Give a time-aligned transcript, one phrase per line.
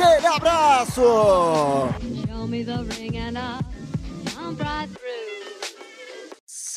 [0.00, 1.02] Aquele abraço!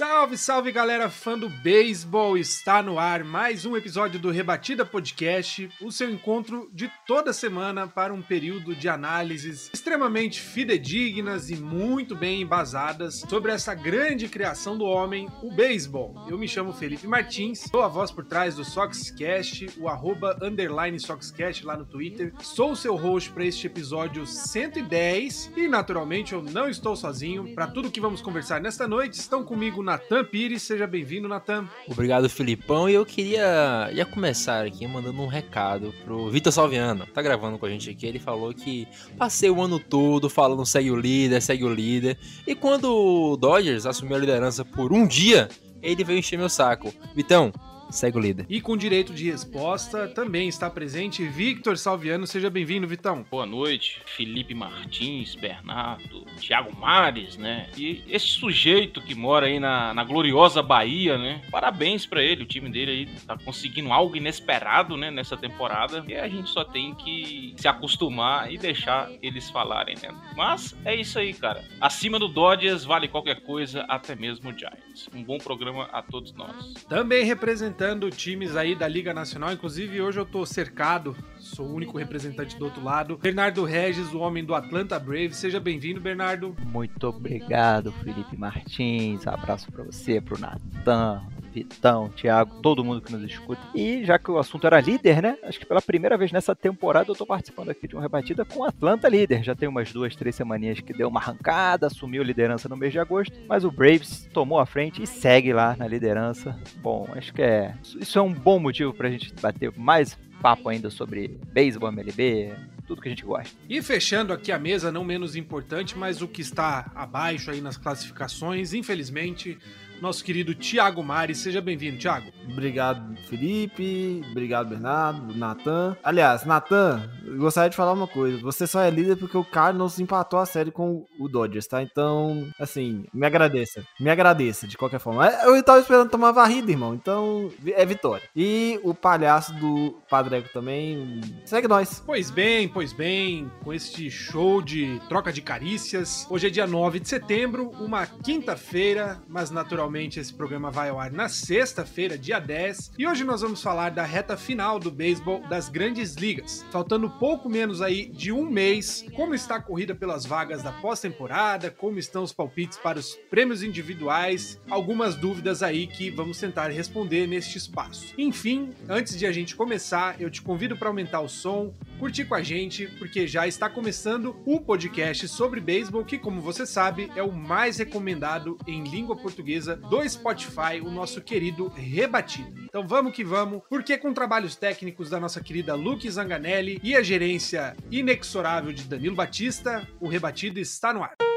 [0.02, 2.36] Salve, salve galera fã do beisebol!
[2.36, 7.88] Está no ar mais um episódio do Rebatida Podcast, o seu encontro de toda semana
[7.88, 14.76] para um período de análises extremamente fidedignas e muito bem embasadas sobre essa grande criação
[14.76, 16.16] do homem, o beisebol.
[16.28, 21.00] Eu me chamo Felipe Martins, sou a voz por trás do Soxcast, o arroba underline
[21.00, 22.34] Soxcast lá no Twitter.
[22.42, 27.54] Sou o seu host para este episódio 110 e naturalmente eu não estou sozinho.
[27.54, 31.68] Para tudo que vamos conversar nesta noite, estão comigo Natan Pires, seja bem-vindo, Natan.
[31.86, 32.90] Obrigado, Filipão.
[32.90, 37.06] E eu queria ia começar aqui mandando um recado pro Vitor Salviano.
[37.08, 38.06] Tá gravando com a gente aqui.
[38.06, 42.18] Ele falou que passei o ano todo falando segue o líder, segue o líder.
[42.48, 45.50] E quando o Dodgers assumiu a liderança por um dia,
[45.84, 46.94] ele veio encher meu saco.
[47.14, 47.52] Vitão,
[47.92, 48.46] segue o líder.
[48.50, 52.26] E com direito de resposta também está presente Victor Salviano.
[52.26, 53.26] Seja bem-vindo, Vitão.
[53.30, 57.70] Boa noite, Felipe Martins, Bernardo, Thiago Mares, né?
[57.78, 61.42] E esse sujeito que mora aí na, na gloriosa Bahia, né?
[61.52, 65.12] Parabéns pra ele, o time dele aí tá conseguindo algo inesperado, né?
[65.12, 66.04] Nessa temporada.
[66.08, 70.10] E a gente só tem que se acostumar e deixar eles falarem, né?
[70.36, 71.64] Mas é isso aí, cara.
[71.80, 75.10] Acima do Dodgers vale qualquer coisa, até mesmo o Giants.
[75.14, 76.74] Um bom programa a todos nós.
[76.88, 77.81] Também representando
[78.16, 82.66] times aí da Liga Nacional, inclusive hoje eu tô cercado, sou o único representante do
[82.66, 83.18] outro lado.
[83.18, 85.38] Bernardo Regis, o homem do Atlanta Braves.
[85.38, 86.56] Seja bem-vindo, Bernardo.
[86.64, 89.26] Muito obrigado, Felipe Martins.
[89.26, 91.24] Abraço pra você, pro Natan,
[91.54, 93.62] Vitão, Thiago, todo mundo que nos escuta.
[93.76, 95.38] E já que o assunto era líder, né?
[95.44, 98.64] Acho que pela primeira vez nessa temporada eu tô participando aqui de uma rebatida com
[98.64, 99.44] Atlanta líder.
[99.44, 102.92] Já tem umas duas, três semaninhas que deu uma arrancada, assumiu a liderança no mês
[102.94, 106.58] de agosto, mas o Braves tomou a frente e segue lá na liderança.
[106.78, 110.90] Bom, acho que é isso é um bom motivo pra gente bater mais papo ainda
[110.90, 112.54] sobre beisebol, MLB,
[112.88, 113.56] tudo que a gente gosta.
[113.70, 117.78] E fechando aqui a mesa, não menos importante, mas o que está abaixo aí nas
[117.78, 119.58] classificações, infelizmente,
[120.02, 121.38] nosso querido Thiago Mares.
[121.38, 122.32] Seja bem-vindo, Thiago.
[122.50, 124.22] Obrigado, Felipe.
[124.32, 125.96] Obrigado, Bernardo, Natan.
[126.04, 127.08] Aliás, Natan,
[127.38, 128.40] gostaria de falar uma coisa.
[128.42, 131.84] Você só é líder porque o Cardinals empatou a série com o Dodgers, tá?
[131.84, 133.84] Então, assim, me agradeça.
[134.00, 135.28] Me agradeça, de qualquer forma.
[135.28, 136.96] Eu tava esperando tomar varrida, irmão.
[136.96, 138.28] Então, é vitória.
[138.36, 141.22] E o palhaço do Padreco também.
[141.46, 142.02] Segue nós.
[142.04, 146.26] Pois bem, pois bem, com este show de troca de carícias.
[146.28, 151.12] Hoje é dia 9 de setembro, uma quinta-feira, mas naturalmente esse programa vai ao ar
[151.12, 152.94] na sexta-feira, dia 10.
[152.98, 156.66] E hoje nós vamos falar da reta final do beisebol das grandes ligas.
[156.72, 161.70] Faltando pouco menos aí de um mês, como está a corrida pelas vagas da pós-temporada,
[161.70, 167.28] como estão os palpites para os prêmios individuais, algumas dúvidas aí que vamos tentar responder
[167.28, 168.14] neste espaço.
[168.18, 172.36] Enfim, antes de a gente começar, eu te convido para aumentar o som, curtir com
[172.36, 177.22] a gente, porque já está começando o podcast sobre beisebol, que, como você sabe, é
[177.22, 182.62] o mais recomendado em língua portuguesa do Spotify, o nosso querido Rebatido.
[182.64, 187.04] Então vamos que vamos, porque com trabalhos técnicos da nossa querida Luke Zanganelli e a
[187.04, 191.31] gerência inexorável de Danilo Batista, o Rebatido está no ar.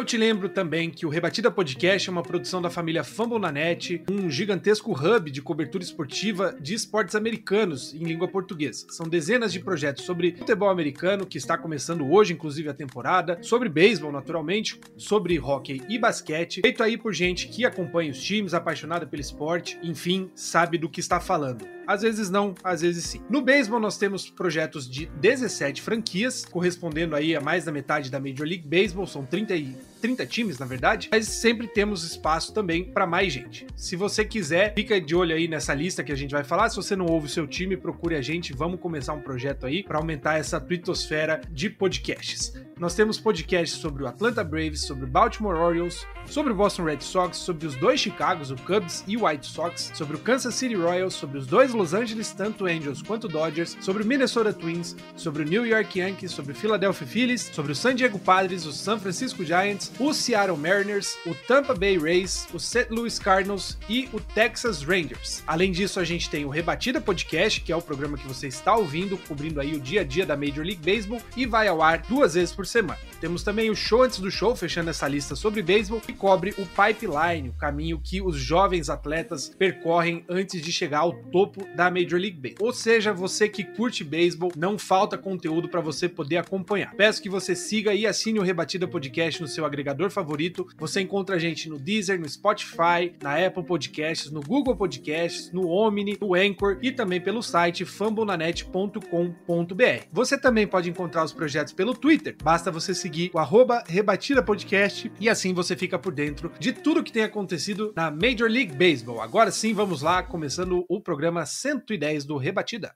[0.00, 4.30] Eu te lembro também que o Rebatida Podcast é uma produção da família Fambonanet, um
[4.30, 8.86] gigantesco hub de cobertura esportiva de esportes americanos em língua portuguesa.
[8.88, 13.68] São dezenas de projetos sobre futebol americano, que está começando hoje, inclusive a temporada, sobre
[13.68, 19.06] beisebol, naturalmente, sobre hockey e basquete, feito aí por gente que acompanha os times, apaixonada
[19.06, 21.68] pelo esporte, enfim, sabe do que está falando.
[21.86, 23.20] Às vezes não, às vezes sim.
[23.28, 28.18] No beisebol nós temos projetos de 17 franquias, correspondendo aí a mais da metade da
[28.18, 32.84] Major League Baseball, são 30 e 30 times, na verdade, mas sempre temos espaço também
[32.84, 33.66] para mais gente.
[33.76, 36.68] Se você quiser, fica de olho aí nessa lista que a gente vai falar.
[36.70, 38.52] Se você não ouve o seu time, procure a gente.
[38.52, 42.54] Vamos começar um projeto aí para aumentar essa twittosfera de podcasts.
[42.78, 47.00] Nós temos podcasts sobre o Atlanta Braves, sobre o Baltimore Orioles, sobre o Boston Red
[47.00, 50.74] Sox, sobre os dois Chicagos, o Cubs e o White Sox, sobre o Kansas City
[50.74, 55.42] Royals, sobre os dois Los Angeles, tanto Angels quanto Dodgers, sobre o Minnesota Twins, sobre
[55.42, 58.98] o New York Yankees, sobre o Philadelphia Phillies, sobre o San Diego Padres, o San
[58.98, 62.86] Francisco Giants, o Seattle Mariners, o Tampa Bay Rays, o St.
[62.90, 65.42] Louis Cardinals e o Texas Rangers.
[65.46, 68.74] Além disso, a gente tem o Rebatida Podcast, que é o programa que você está
[68.76, 71.98] ouvindo, cobrindo aí o dia a dia da Major League Baseball e vai ao ar
[72.08, 72.98] duas vezes por semana.
[73.20, 76.66] Temos também o show antes do show, fechando essa lista sobre beisebol, que cobre o
[76.66, 82.18] pipeline, o caminho que os jovens atletas percorrem antes de chegar ao topo da Major
[82.18, 82.68] League Baseball.
[82.68, 86.94] Ou seja, você que curte beisebol, não falta conteúdo para você poder acompanhar.
[86.94, 90.66] Peço que você siga e assine o Rebatida Podcast no seu agregador favorito.
[90.78, 95.68] Você encontra a gente no Deezer, no Spotify, na Apple Podcasts, no Google Podcasts, no
[95.68, 100.06] Omni, no Anchor e também pelo site fambonanet.com.br.
[100.10, 102.34] Você também pode encontrar os projetos pelo Twitter.
[102.42, 107.02] Basta você seguir o arroba Rebatida Podcast e assim você fica por dentro de tudo
[107.02, 109.20] que tem acontecido na Major League Baseball.
[109.20, 112.94] Agora sim, vamos lá, começando o programa 110 do Rebatida.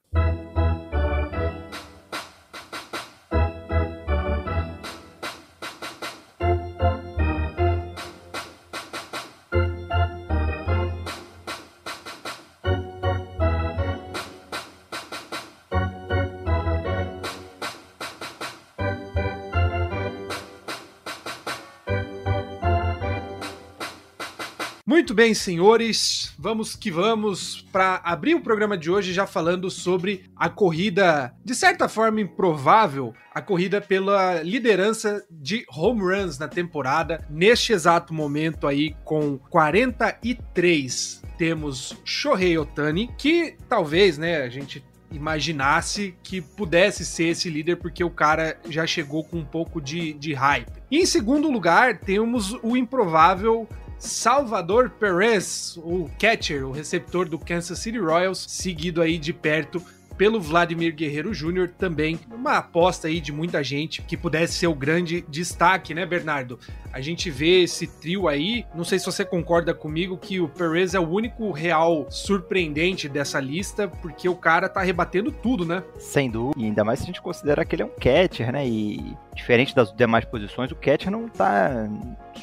[24.94, 30.30] Muito bem, senhores, vamos que vamos para abrir o programa de hoje já falando sobre
[30.36, 37.26] a corrida, de certa forma improvável, a corrida pela liderança de home runs na temporada.
[37.28, 44.80] Neste exato momento aí com 43 temos Shohei Otani, que talvez, né, a gente
[45.10, 50.12] imaginasse que pudesse ser esse líder, porque o cara já chegou com um pouco de,
[50.12, 50.70] de hype.
[50.88, 53.68] E em segundo lugar, temos o improvável
[53.98, 59.82] Salvador Perez, o catcher, o receptor do Kansas City Royals, seguido aí de perto
[60.16, 64.74] pelo Vladimir Guerreiro Jr., também uma aposta aí de muita gente que pudesse ser o
[64.74, 66.58] grande destaque, né, Bernardo?
[66.92, 70.94] A gente vê esse trio aí, não sei se você concorda comigo que o Perez
[70.94, 75.82] é o único real surpreendente dessa lista, porque o cara tá rebatendo tudo, né?
[75.98, 78.66] Sem dúvida, e ainda mais se a gente considera que ele é um catcher, né?
[78.66, 81.88] E diferente das demais posições, o catcher não tá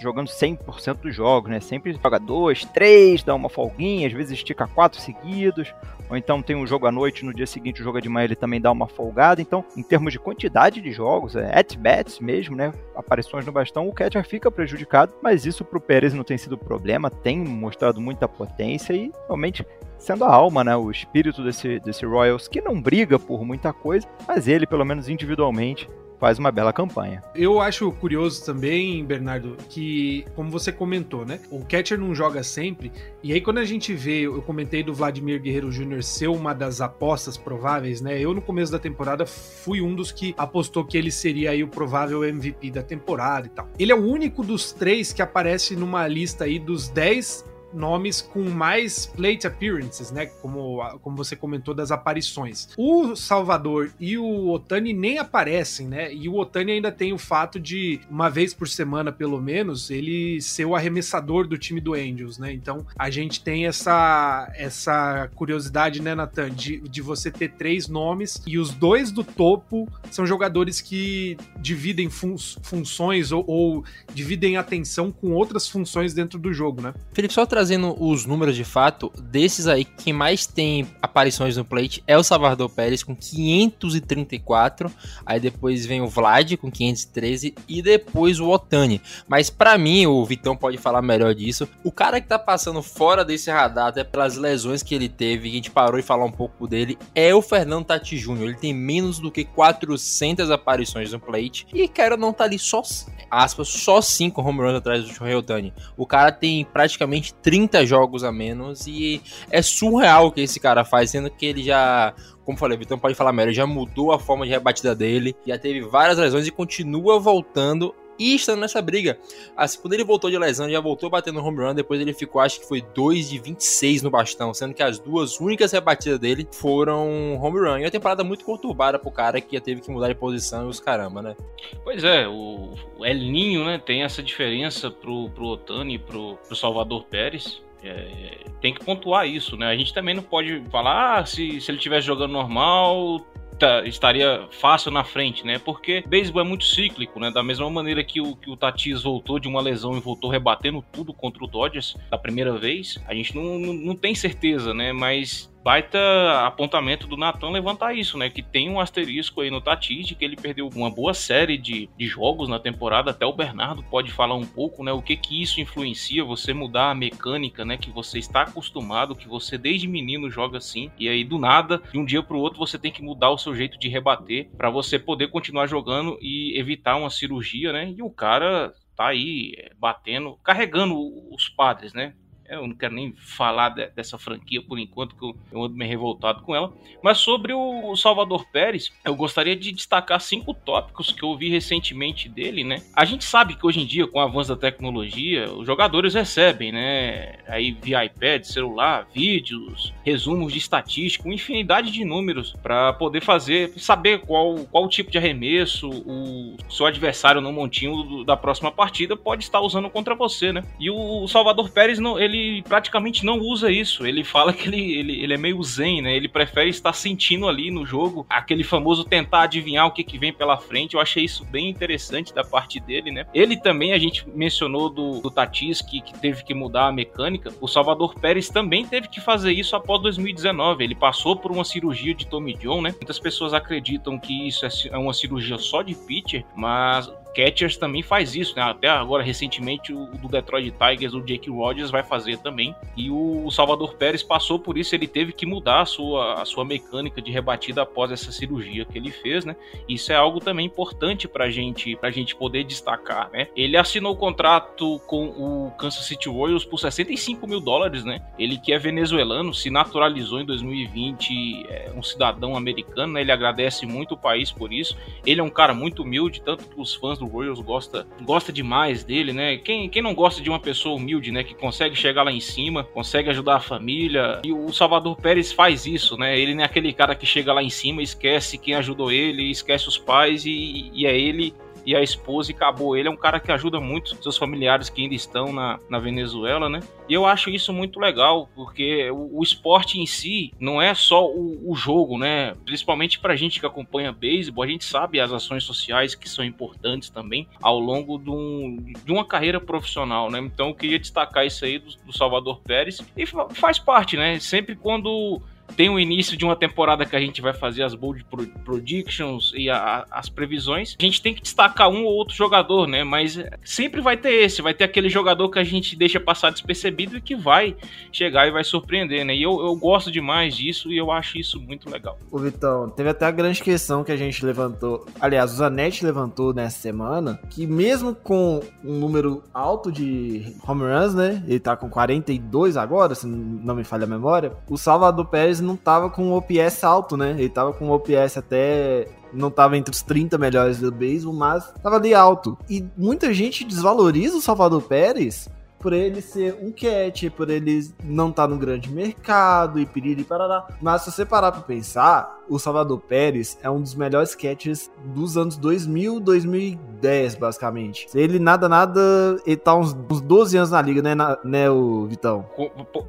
[0.01, 1.59] jogando 100% dos jogos, né?
[1.59, 5.73] Sempre joga dois, três, dá uma folguinha, às vezes estica quatro seguidos,
[6.11, 8.25] ou então tem um jogo à noite, no dia seguinte o jogo é de manhã
[8.25, 9.41] ele também dá uma folgada.
[9.41, 12.73] Então, em termos de quantidade de jogos, é at-bats mesmo, né?
[12.93, 17.09] Aparições no bastão, o catcher fica prejudicado, mas isso pro Pérez não tem sido problema,
[17.09, 19.65] tem mostrado muita potência e realmente
[19.97, 24.07] sendo a alma, né, o espírito desse, desse Royals, que não briga por muita coisa,
[24.27, 25.87] mas ele, pelo menos individualmente,
[26.21, 27.23] faz uma bela campanha.
[27.33, 31.39] Eu acho curioso também, Bernardo, que, como você comentou, né?
[31.49, 32.91] O catcher não joga sempre.
[33.23, 36.03] E aí, quando a gente vê, eu comentei do Vladimir Guerreiro Jr.
[36.03, 38.19] ser uma das apostas prováveis, né?
[38.19, 41.67] Eu, no começo da temporada, fui um dos que apostou que ele seria aí o
[41.67, 43.67] provável MVP da temporada e tal.
[43.79, 48.49] Ele é o único dos três que aparece numa lista aí dos 10 nomes com
[48.49, 50.25] mais plate appearances, né?
[50.25, 52.69] Como, como você comentou das aparições.
[52.77, 56.13] O Salvador e o Otani nem aparecem, né?
[56.13, 60.41] E o Otani ainda tem o fato de, uma vez por semana, pelo menos, ele
[60.41, 62.51] ser o arremessador do time do Angels, né?
[62.53, 68.41] Então a gente tem essa, essa curiosidade, né, Nathan, de, de você ter três nomes
[68.45, 75.11] e os dois do topo são jogadores que dividem fun funções ou, ou dividem atenção
[75.11, 76.93] com outras funções dentro do jogo, né?
[77.13, 82.03] Felipe, só trazendo os números de fato, desses aí, quem mais tem aparições no plate
[82.07, 84.91] é o Salvador Pérez com 534.
[85.23, 88.99] Aí depois vem o Vlad com 513 e depois o Otani.
[89.27, 91.69] Mas para mim, o Vitão pode falar melhor disso.
[91.83, 95.49] O cara que tá passando fora desse radar, até pelas lesões que ele teve, que
[95.49, 98.49] a gente parou e falar um pouco dele, é o Fernando Tati Júnior.
[98.49, 102.81] Ele tem menos do que 400 aparições no plate e, cara, não tá ali só,
[103.29, 105.71] aspas, só 5 home runs atrás do Shohei Otani.
[105.95, 107.50] O cara tem praticamente 30
[107.85, 112.13] jogos a menos e é surreal o que esse cara faz, sendo que ele já,
[112.45, 115.81] como falei, Vitão pode falar melhor, já mudou a forma de rebatida dele, já teve
[115.81, 119.17] várias lesões e continua voltando e estando nessa briga.
[119.57, 122.59] Assim, quando ele voltou de lesão, já voltou batendo home run, depois ele ficou, acho
[122.59, 127.35] que foi 2 de 26 no bastão, sendo que as duas únicas rebatidas dele foram
[127.41, 127.79] home run.
[127.79, 130.79] E uma temporada muito conturbada pro cara que teve que mudar de posição e os
[130.79, 131.35] caramba, né?
[131.83, 136.55] Pois é, o El Ninho, né, tem essa diferença pro, pro Otani e pro, pro
[136.55, 137.61] Salvador Pérez.
[137.83, 139.65] É, tem que pontuar isso, né?
[139.65, 143.25] A gente também não pode falar ah, se, se ele estivesse jogando normal,
[143.61, 145.59] tá, estaria fácil na frente, né?
[145.59, 147.29] Porque beisebol é muito cíclico, né?
[147.29, 150.83] Da mesma maneira que o, que o Tatis voltou de uma lesão e voltou rebatendo
[150.91, 154.91] tudo contra o Dodgers da primeira vez, a gente não, não, não tem certeza, né?
[154.91, 155.99] Mas baita
[156.45, 158.29] apontamento do Natan levantar isso, né?
[158.29, 161.89] Que tem um asterisco aí no Tatis de que ele perdeu uma boa série de,
[161.97, 163.11] de jogos na temporada.
[163.11, 164.91] Até o Bernardo pode falar um pouco, né?
[164.91, 167.77] O que que isso influencia você mudar a mecânica, né?
[167.77, 170.91] Que você está acostumado, que você desde menino joga assim.
[170.97, 173.37] E aí do nada, de um dia para o outro, você tem que mudar o
[173.37, 177.93] seu jeito de rebater para você poder continuar jogando e evitar uma cirurgia, né?
[177.95, 180.95] E o cara tá aí é, batendo, carregando
[181.33, 182.13] os padres, né?
[182.51, 185.89] Eu não quero nem falar de, dessa franquia por enquanto, que eu, eu ando meio
[185.89, 186.71] revoltado com ela.
[187.01, 192.27] Mas sobre o Salvador Pérez, eu gostaria de destacar cinco tópicos que eu vi recentemente
[192.27, 192.81] dele, né?
[192.93, 196.71] A gente sabe que hoje em dia, com o avanço da tecnologia, os jogadores recebem,
[196.71, 197.35] né?
[197.47, 203.69] Aí via iPad, celular, vídeos, resumos de estatística, uma infinidade de números para poder fazer,
[203.77, 209.43] saber qual, qual tipo de arremesso o seu adversário no montinho da próxima partida pode
[209.43, 210.63] estar usando contra você, né?
[210.79, 214.05] E o Salvador Pérez, não, ele praticamente não usa isso.
[214.05, 216.15] Ele fala que ele, ele, ele é meio zen, né?
[216.15, 220.33] Ele prefere estar sentindo ali no jogo aquele famoso tentar adivinhar o que, que vem
[220.33, 220.95] pela frente.
[220.95, 223.25] Eu achei isso bem interessante da parte dele, né?
[223.33, 227.53] Ele também, a gente mencionou do, do Tatis, que, que teve que mudar a mecânica.
[227.59, 230.83] O Salvador Pérez também teve que fazer isso após 2019.
[230.83, 232.91] Ele passou por uma cirurgia de Tommy John, né?
[232.91, 238.01] Muitas pessoas acreditam que isso é, é uma cirurgia só de pitcher, mas catchers também
[238.01, 238.61] faz isso, né?
[238.61, 242.75] Até agora, recentemente, o do Detroit Tigers, o Jake Rogers, vai fazer também.
[242.95, 246.65] E o Salvador Pérez passou por isso, ele teve que mudar a sua, a sua
[246.65, 249.55] mecânica de rebatida após essa cirurgia que ele fez, né?
[249.87, 253.47] Isso é algo também importante pra gente, pra gente poder destacar, né?
[253.55, 258.21] Ele assinou o contrato com o Kansas City Royals por 65 mil dólares, né?
[258.37, 263.21] Ele que é venezuelano, se naturalizou em 2020, é um cidadão americano, né?
[263.21, 264.97] Ele agradece muito o país por isso.
[265.25, 269.03] Ele é um cara muito humilde, tanto que os fãs do Royals gosta, gosta demais
[269.03, 269.57] dele, né?
[269.57, 271.43] Quem, quem não gosta de uma pessoa humilde, né?
[271.43, 274.41] Que consegue chegar lá em cima, consegue ajudar a família.
[274.43, 276.37] E o Salvador Pérez faz isso, né?
[276.37, 279.87] Ele não é aquele cara que chega lá em cima, esquece quem ajudou ele, esquece
[279.87, 281.53] os pais e, e é ele
[281.85, 282.95] e a esposa e acabou.
[282.95, 286.69] Ele é um cara que ajuda muito seus familiares que ainda estão na, na Venezuela,
[286.69, 286.81] né?
[287.07, 291.25] E eu acho isso muito legal, porque o, o esporte em si não é só
[291.27, 292.53] o, o, jogo, né?
[292.65, 297.09] Principalmente pra gente que acompanha beisebol, a gente sabe as ações sociais que são importantes
[297.09, 300.39] também ao longo de, um, de uma carreira profissional, né?
[300.39, 304.39] Então eu queria destacar isso aí do, do Salvador Pérez e faz parte, né?
[304.39, 305.41] Sempre quando
[305.75, 308.25] tem o início de uma temporada que a gente vai fazer as bold
[308.63, 310.95] predictions e a, as previsões.
[310.99, 313.03] A gente tem que destacar um ou outro jogador, né?
[313.03, 317.17] Mas sempre vai ter esse, vai ter aquele jogador que a gente deixa passar despercebido
[317.17, 317.75] e que vai
[318.11, 319.35] chegar e vai surpreender, né?
[319.35, 322.17] E eu, eu gosto demais disso e eu acho isso muito legal.
[322.29, 326.53] O Vitão, teve até a grande questão que a gente levantou, aliás, o Zanetti levantou
[326.53, 331.43] nessa semana, que mesmo com um número alto de home runs, né?
[331.47, 334.51] Ele tá com 42 agora, se não me falha a memória.
[334.69, 337.31] O Salvador Pérez não tava com um OPS alto, né?
[337.31, 341.71] Ele tava com um OPS até não tava entre os 30 melhores do beisebol, mas
[341.81, 342.57] tava ali alto.
[342.69, 345.47] E muita gente desvaloriza o Salvador Pérez
[345.81, 350.23] por ele ser um catch, por ele não estar tá no grande mercado e piriri
[350.23, 350.67] parará.
[350.81, 355.37] Mas se você parar pra pensar, o Salvador Pérez é um dos melhores catches dos
[355.37, 358.07] anos 2000, 2010, basicamente.
[358.13, 359.01] Ele nada, nada,
[359.45, 362.45] ele tá uns, uns 12 anos na liga, né, na, né, o Vitão?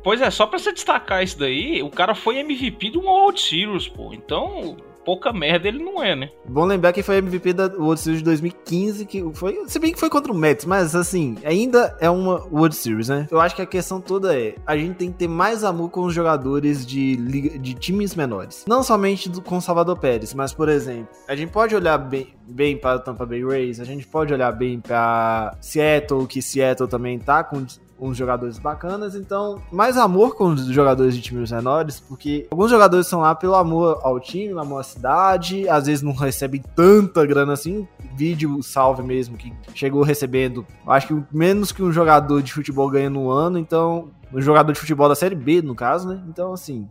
[0.03, 3.89] Pois é, só pra você destacar isso daí, o cara foi MVP do World Series,
[3.89, 4.13] pô.
[4.15, 6.29] Então, pouca merda ele não é, né?
[6.49, 10.01] Bom lembrar que foi MVP da World Series de 2015, que foi, se bem que
[10.01, 13.27] foi contra o Mets, mas assim, ainda é uma World Series, né?
[13.31, 16.03] Eu acho que a questão toda é, a gente tem que ter mais amor com
[16.03, 18.65] os jogadores de, liga, de times menores.
[18.67, 22.77] Não somente do, com Salvador Pérez, mas por exemplo, a gente pode olhar bem, bem
[22.77, 27.19] para o Tampa Bay Rays, a gente pode olhar bem para Seattle, que Seattle também
[27.19, 27.65] tá com
[28.03, 33.07] uns jogadores bacanas, então mais amor com os jogadores de times menores, porque alguns jogadores
[33.07, 37.53] são lá pelo amor ao time, amor à cidade, às vezes não recebem tanta grana
[37.53, 37.87] assim.
[38.17, 43.09] Vídeo salve mesmo que chegou recebendo, acho que menos que um jogador de futebol ganha
[43.09, 46.23] no ano, então um jogador de futebol da série B, no caso, né?
[46.29, 46.89] Então assim,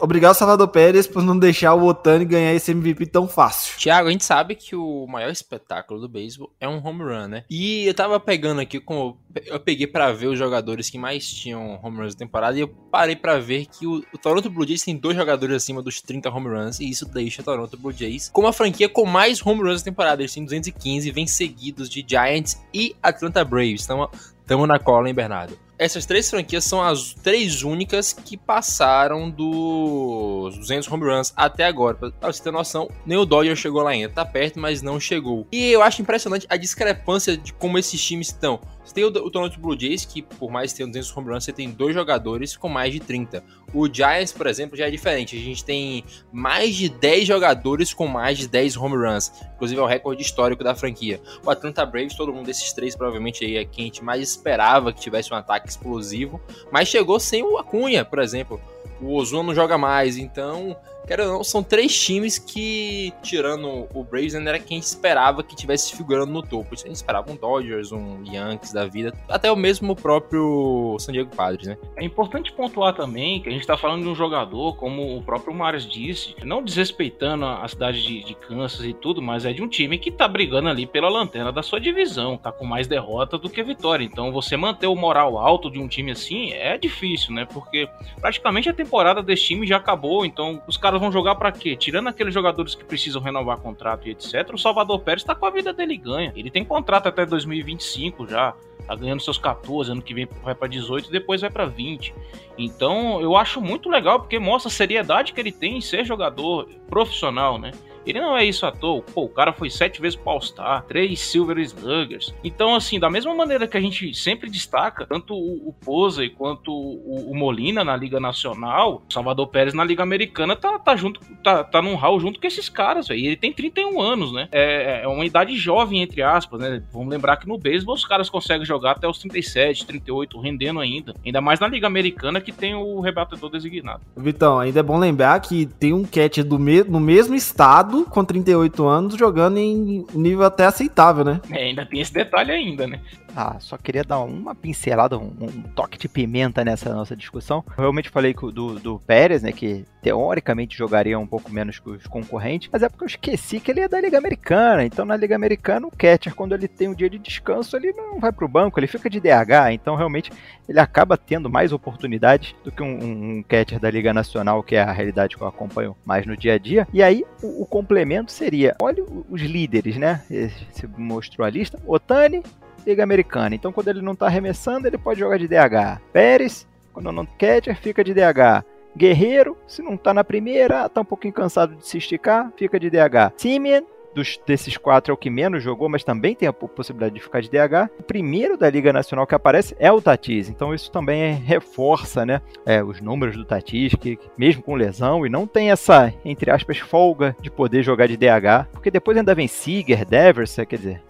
[0.00, 3.76] obrigado, Salvador Pérez, por não deixar o Otani ganhar esse MVP tão fácil.
[3.78, 7.44] Tiago, a gente sabe que o maior espetáculo do beisebol é um home run, né?
[7.48, 11.80] E eu tava pegando aqui, como eu peguei pra ver os jogadores que mais tinham
[11.82, 14.82] home runs na temporada e eu parei pra ver que o, o Toronto Blue Jays
[14.82, 18.28] tem dois jogadores acima dos 30 home runs e isso deixa o Toronto Blue Jays
[18.32, 20.22] como a franquia com mais home runs na temporada.
[20.22, 23.84] Eles têm 215 vem seguidos de Giants e Atlanta Braves.
[23.84, 24.08] Então,
[24.46, 25.69] tamo na cola, hein, Bernardo?
[25.80, 31.96] Essas três franquias são as três únicas que passaram dos 200 home runs até agora.
[31.96, 34.12] Pra você ter noção, nem o Dodger chegou lá ainda.
[34.12, 35.46] Tá perto, mas não chegou.
[35.50, 38.60] E eu acho impressionante a discrepância de como esses times estão.
[38.84, 41.52] Você tem o, o Toronto Blue Jays, que por mais ter 200 home runs, você
[41.52, 43.42] tem dois jogadores com mais de 30.
[43.72, 45.36] O Giants, por exemplo, já é diferente.
[45.36, 49.32] A gente tem mais de 10 jogadores com mais de 10 home runs.
[49.54, 51.20] Inclusive é o recorde histórico da franquia.
[51.44, 54.92] O Atlanta Braves, todo mundo desses três, provavelmente aí é quem a gente mais esperava
[54.92, 56.40] que tivesse um ataque explosivo.
[56.70, 58.60] Mas chegou sem o Acunha, por exemplo.
[59.00, 60.76] O Ozuna não joga mais, então
[61.10, 65.96] Quero não, são três times que, tirando o Braves, ainda era quem esperava que tivesse
[65.96, 66.68] figurando no topo.
[66.72, 71.34] A gente esperava um Dodgers, um Yankees da vida, até o mesmo próprio San Diego
[71.34, 71.76] Padres, né?
[71.96, 75.52] É importante pontuar também que a gente tá falando de um jogador, como o próprio
[75.52, 79.68] Marius disse, não desrespeitando a cidade de, de Kansas e tudo, mas é de um
[79.68, 83.50] time que tá brigando ali pela lanterna da sua divisão, tá com mais derrota do
[83.50, 84.04] que vitória.
[84.04, 87.48] Então você manter o moral alto de um time assim é difícil, né?
[87.52, 87.88] Porque
[88.20, 91.74] praticamente a temporada desse time já acabou, então os caras caras vão jogar para quê?
[91.74, 95.50] Tirando aqueles jogadores que precisam renovar contrato e etc, o Salvador Pérez tá com a
[95.50, 96.32] vida dele ganha.
[96.36, 98.54] Ele tem contrato até 2025 já.
[98.86, 102.12] Tá ganhando seus 14, ano que vem vai para 18 e depois vai para 20.
[102.58, 106.68] Então, eu acho muito legal porque mostra a seriedade que ele tem em ser jogador
[106.88, 107.70] profissional, né?
[108.06, 109.02] Ele não é isso à toa.
[109.02, 112.34] Pô, o cara foi sete vezes All-Star, três Silver Sluggers.
[112.42, 116.72] Então, assim, da mesma maneira que a gente sempre destaca, tanto o, o Posey quanto
[116.72, 121.20] o, o, Molina na Liga Nacional, o Salvador Pérez na Liga Americana tá, tá junto,
[121.42, 123.24] tá, tá num hall junto com esses caras, velho.
[123.24, 124.48] Ele tem 31 anos, né?
[124.52, 126.82] É, é uma idade jovem, entre aspas, né?
[126.92, 131.14] Vamos lembrar que no beisebol os caras conseguem jogar até os 37, 38, rendendo ainda.
[131.24, 134.00] Ainda mais na Liga Americana que tem o rebatedor designado.
[134.16, 138.24] Vitão, ainda é bom lembrar que tem um catch do me no mesmo estado com
[138.24, 141.40] 38 anos jogando em nível até aceitável, né?
[141.50, 143.00] É, ainda tem esse detalhe ainda, né?
[143.34, 147.64] Ah, só queria dar uma pincelada, um, um, toque de pimenta nessa nossa discussão.
[147.68, 152.06] Eu realmente falei do, do Pérez, né, que teoricamente jogaria um pouco menos que os
[152.06, 154.84] concorrentes, mas é porque eu esqueci que ele é da Liga Americana.
[154.84, 158.18] Então, na Liga Americana, o catcher, quando ele tem um dia de descanso, ele não
[158.18, 159.72] vai pro banco, ele fica de DH.
[159.72, 160.32] Então, realmente,
[160.68, 164.82] ele acaba tendo mais oportunidades do que um, um catcher da Liga Nacional, que é
[164.82, 166.88] a realidade que eu acompanho mais no dia a dia.
[166.92, 170.22] E aí, o, o complemento seria: olha os líderes, né?
[170.28, 172.42] Você mostrou a lista: Otani,
[172.86, 173.54] Liga Americana.
[173.54, 176.00] Então, quando ele não está arremessando, ele pode jogar de DH.
[176.12, 178.64] Pérez, quando não catcher, fica de DH.
[178.96, 182.90] Guerreiro, se não está na primeira, está um pouquinho cansado de se esticar, fica de
[182.90, 183.32] DH.
[183.36, 183.82] Simeon,
[184.14, 187.40] dos, desses quatro é o que menos jogou, mas também tem a possibilidade de ficar
[187.40, 187.90] de DH.
[187.98, 192.26] O primeiro da Liga Nacional que aparece é o Tatis, então isso também é, reforça
[192.26, 196.50] né, é, os números do Tatis, que mesmo com lesão, e não tem essa, entre
[196.50, 201.02] aspas, folga de poder jogar de DH, porque depois ainda vem Seager, Devers, quer dizer,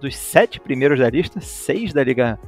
[0.00, 2.38] dos sete primeiros da lista, seis da Liga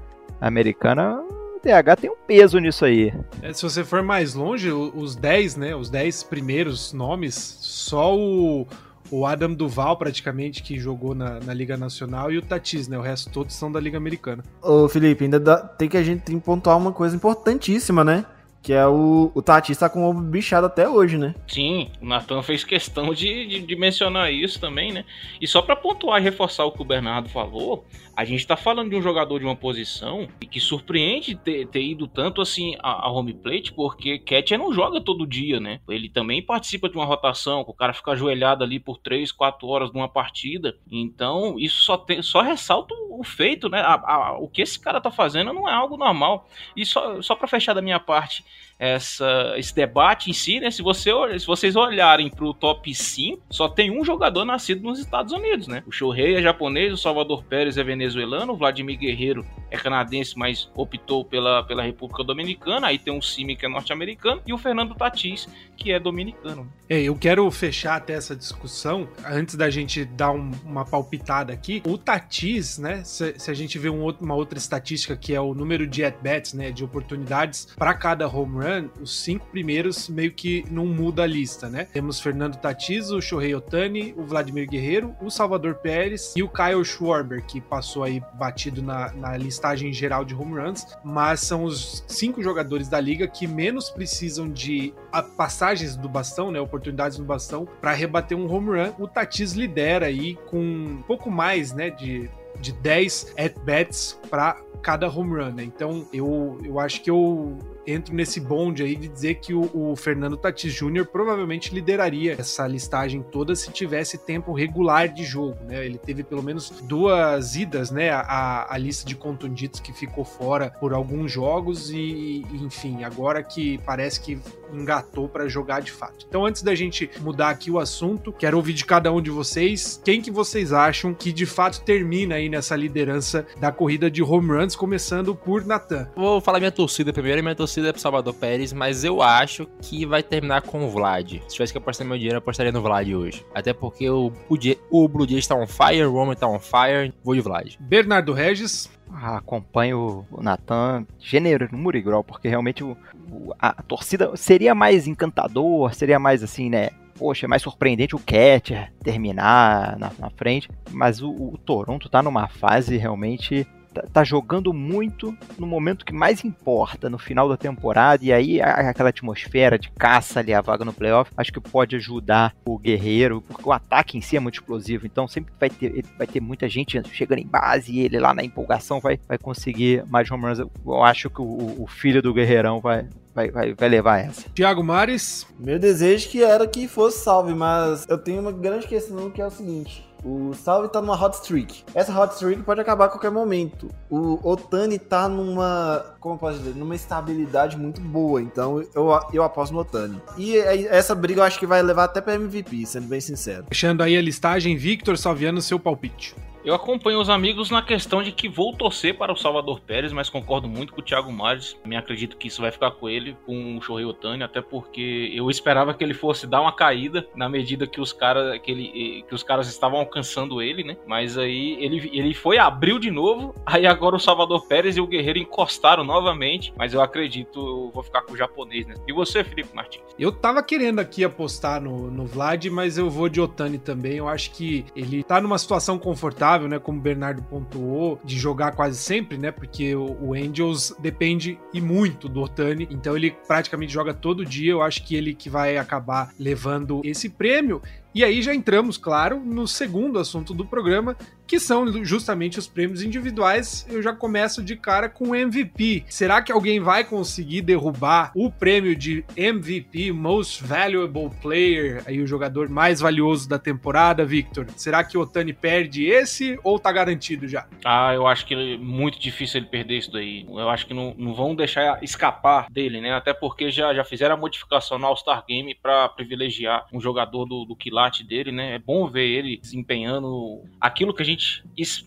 [0.41, 3.13] Americana, o DH tem um peso nisso aí.
[3.41, 5.77] É, se você for mais longe, os dez, né?
[5.77, 8.67] Os dez primeiros nomes, só o,
[9.11, 12.99] o Adam Duval, praticamente, que jogou na, na Liga Nacional, e o Tatis, né?
[12.99, 14.43] O resto todos são da Liga Americana.
[14.61, 18.25] Ô, Felipe, ainda dá, tem que a gente tem que pontuar uma coisa importantíssima, né?
[18.63, 21.35] Que é o, o Tati está com o ovo bichado até hoje, né?
[21.49, 25.05] Sim, o Natan fez questão de, de, de, mencionar isso também, né?
[25.41, 27.85] E só para pontuar e reforçar o que o Bernardo falou,
[28.17, 32.07] a gente tá falando de um jogador de uma posição que surpreende ter, ter ido
[32.07, 35.81] tanto assim a, a, home plate, porque Ketcher não joga todo dia, né?
[35.89, 39.93] Ele também participa de uma rotação, o cara fica ajoelhado ali por 3, 4 horas
[39.93, 40.77] numa partida.
[40.91, 43.81] Então, isso só, tem, só ressalta o feito, né?
[43.81, 46.49] A, a, o que esse cara tá fazendo não é algo normal.
[46.77, 48.45] E só, só para fechar da minha parte,
[48.83, 50.69] essa, esse debate em si, né?
[50.69, 54.99] Se, você, se vocês olharem para o top 5, só tem um jogador nascido nos
[54.99, 55.85] Estados Unidos, né?
[55.87, 60.69] O Shohei é japonês, o Salvador Pérez é venezuelano, o Vladimir Guerreiro é canadense, mas
[60.75, 62.89] optou pela, pela República Dominicana.
[62.89, 66.69] Aí tem o Simi, que é norte-americano, e o Fernando Tatis, que é dominicano.
[66.89, 71.81] É, eu quero fechar até essa discussão, antes da gente dar um, uma palpitada aqui.
[71.87, 73.05] O Tatis, né?
[73.05, 76.05] Se, se a gente vê um outro, uma outra estatística que é o número de
[76.05, 76.73] at-bats, né?
[76.73, 81.69] De oportunidades para cada home run os cinco primeiros meio que não muda a lista,
[81.69, 81.87] né?
[81.93, 86.85] Temos Fernando Tatis, o Shohei Otani, o Vladimir Guerreiro, o Salvador Pérez e o Kyle
[86.85, 92.05] Schwarber, que passou aí batido na, na listagem geral de home runs, mas são os
[92.07, 94.95] cinco jogadores da liga que menos precisam de
[95.37, 96.61] passagens do bastão, né?
[96.61, 98.93] Oportunidades no bastão, para rebater um home run.
[98.99, 101.91] O Tatis lidera aí com um pouco mais, né?
[101.91, 102.31] De
[102.61, 105.65] de 10 at-bats para cada home run, né?
[105.65, 109.97] Então eu, eu acho que eu entro nesse bonde aí de dizer que o, o
[109.97, 111.07] Fernando Tatis Jr.
[111.07, 115.85] provavelmente lideraria essa listagem toda se tivesse tempo regular de jogo, né?
[115.85, 118.11] Ele teve pelo menos duas idas, né?
[118.11, 123.79] A, a lista de contundidos que ficou fora por alguns jogos e, enfim, agora que
[123.79, 124.39] parece que
[124.73, 126.25] engatou para jogar de fato.
[126.27, 130.01] Então, antes da gente mudar aqui o assunto, quero ouvir de cada um de vocês
[130.03, 134.49] quem que vocês acham que de fato termina aí nessa liderança da corrida de home
[134.49, 136.09] runs, começando por Natan.
[136.17, 139.67] Vou falar minha torcida primeiro, e minha torcida é pro Salvador Pérez, mas eu acho
[139.81, 141.33] que vai terminar com o Vlad.
[141.49, 143.45] Se tivesse que apostar meu dinheiro, eu apostaria no Vlad hoje.
[143.55, 144.57] Até porque o, o,
[144.91, 147.75] o Blue Jays tá on fire, o Roman tá on fire, vou de Vlad.
[147.81, 152.97] Bernardo Regis, Ah, acompanho o Natan gênero no Murigrol, porque realmente o,
[153.31, 156.91] o- a, a torcida seria mais encantador, seria mais assim, né?
[157.19, 162.23] Poxa, é mais surpreendente o catcher terminar na, na frente, mas o, o Toronto tá
[162.23, 163.67] numa fase realmente.
[163.93, 168.61] Tá, tá jogando muito no momento que mais importa, no final da temporada, e aí
[168.61, 173.43] aquela atmosfera de caça ali, a vaga no playoff, acho que pode ajudar o Guerreiro,
[173.43, 176.69] porque o ataque em si é muito explosivo, então sempre vai ter, vai ter muita
[176.69, 180.59] gente chegando em base e ele lá na empolgação vai, vai conseguir mais home runs.
[180.59, 184.49] Eu, eu acho que o, o filho do Guerreirão vai, vai, vai, vai levar essa.
[184.51, 189.31] Thiago Mares, Meu desejo que era que fosse salve, mas eu tenho uma grande questão
[189.31, 190.12] que é o seguinte.
[190.25, 191.85] O Salve tá numa hot streak.
[191.95, 193.89] Essa hot streak pode acabar a qualquer momento.
[194.09, 198.41] O Otani tá numa, como posso dizer, numa estabilidade muito boa.
[198.41, 200.21] Então eu, eu aposto no Otani.
[200.37, 203.65] E é- essa briga eu acho que vai levar até pra MVP, sendo bem sincero.
[203.69, 206.35] fechando aí a listagem, Victor Salviano, seu palpite.
[206.65, 210.31] Eu acompanho os amigos na questão de que vou torcer para o Salvador Pérez, mas
[210.31, 211.77] concordo muito com o Thiago Mares.
[211.85, 215.51] Me acredito que isso vai ficar com ele, com o Shohei Otani, até porque eu
[215.51, 219.35] esperava que ele fosse dar uma caída na medida que os caras que, ele, que
[219.35, 220.97] os caras estavam alcançando ele, né?
[221.05, 225.07] Mas aí ele, ele foi abriu de novo, aí agora o Salvador Pérez e o
[225.07, 228.95] Guerreiro encostaram novamente, mas eu acredito, eu vou ficar com o japonês, né?
[229.09, 230.03] E você, Felipe Martins?
[230.19, 234.17] Eu tava querendo aqui apostar no, no Vlad, mas eu vou de Otani também.
[234.17, 236.79] Eu acho que ele tá numa situação confortável, né?
[236.79, 239.51] Como o Bernardo pontuou, de jogar quase sempre, né?
[239.51, 242.87] Porque o, o Angels depende e muito do Otani.
[242.91, 244.73] Então ele praticamente joga todo dia.
[244.73, 247.83] Eu acho que ele que vai acabar levando esse prêmio.
[248.15, 251.17] E aí já entramos, claro, no segundo assunto do programa,
[251.53, 253.87] que são justamente os prêmios individuais.
[253.91, 256.05] Eu já começo de cara com MVP.
[256.09, 262.27] Será que alguém vai conseguir derrubar o prêmio de MVP, Most Valuable Player, aí o
[262.27, 264.67] jogador mais valioso da temporada, Victor?
[264.77, 267.67] Será que o Otani perde esse ou tá garantido já?
[267.85, 270.47] Ah, eu acho que é muito difícil ele perder isso daí.
[270.49, 273.13] Eu acho que não, não vão deixar escapar dele, né?
[273.13, 277.65] Até porque já, já fizeram a modificação no All-Star Game pra privilegiar um jogador do,
[277.67, 278.75] do quilate dele, né?
[278.75, 281.63] É bom ver ele desempenhando aquilo que a gente.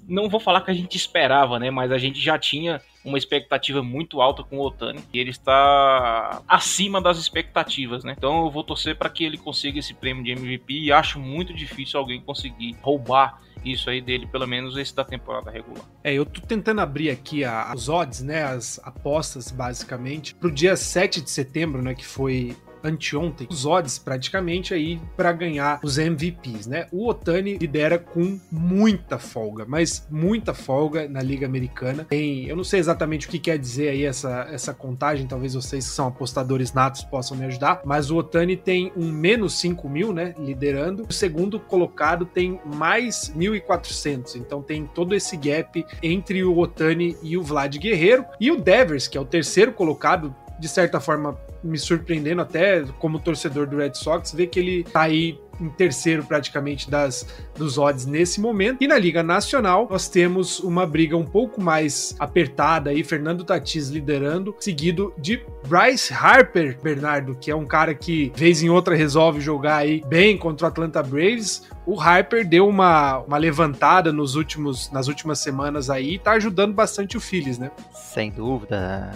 [0.08, 1.72] Não vou falar que a gente esperava, né?
[1.72, 6.42] Mas a gente já tinha uma expectativa muito alta com o Otani e ele está
[6.48, 8.16] acima das expectativas, né?
[8.18, 11.54] Então eu vou torcer para que ele consiga esse prêmio de MVP e acho muito
[11.54, 15.84] difícil alguém conseguir roubar isso aí dele, pelo menos esse da temporada regular.
[16.04, 20.76] É, eu tô tentando abrir aqui a- os odds, né, as apostas basicamente, pro dia
[20.76, 22.56] 7 de setembro, né, que foi
[22.86, 26.88] anteontem, os odds praticamente aí para ganhar os MVPs, né?
[26.92, 32.06] O Otani lidera com muita folga, mas muita folga na Liga Americana.
[32.06, 35.88] Tem, eu não sei exatamente o que quer dizer aí essa, essa contagem, talvez vocês
[35.88, 40.14] que são apostadores natos possam me ajudar, mas o Otani tem um menos 5 mil,
[40.14, 41.06] né, liderando.
[41.10, 47.38] O segundo colocado tem mais 1.400, então tem todo esse gap entre o Otani e
[47.38, 48.26] o Vlad Guerreiro.
[48.40, 53.20] E o Devers, que é o terceiro colocado, de certa forma me surpreendendo até como
[53.20, 57.26] torcedor do Red Sox, ver que ele tá aí em terceiro praticamente das
[57.58, 58.84] dos odds nesse momento.
[58.84, 63.90] E na Liga Nacional, nós temos uma briga um pouco mais apertada aí, Fernando Tatis
[63.90, 69.40] liderando, seguido de Bryce Harper, Bernardo, que é um cara que vez em outra resolve
[69.40, 71.64] jogar aí bem contra o Atlanta Braves.
[71.86, 76.74] O Harper deu uma, uma levantada nos últimos, nas últimas semanas aí e tá ajudando
[76.74, 77.72] bastante o Phillies, né?
[77.94, 79.12] Sem dúvida,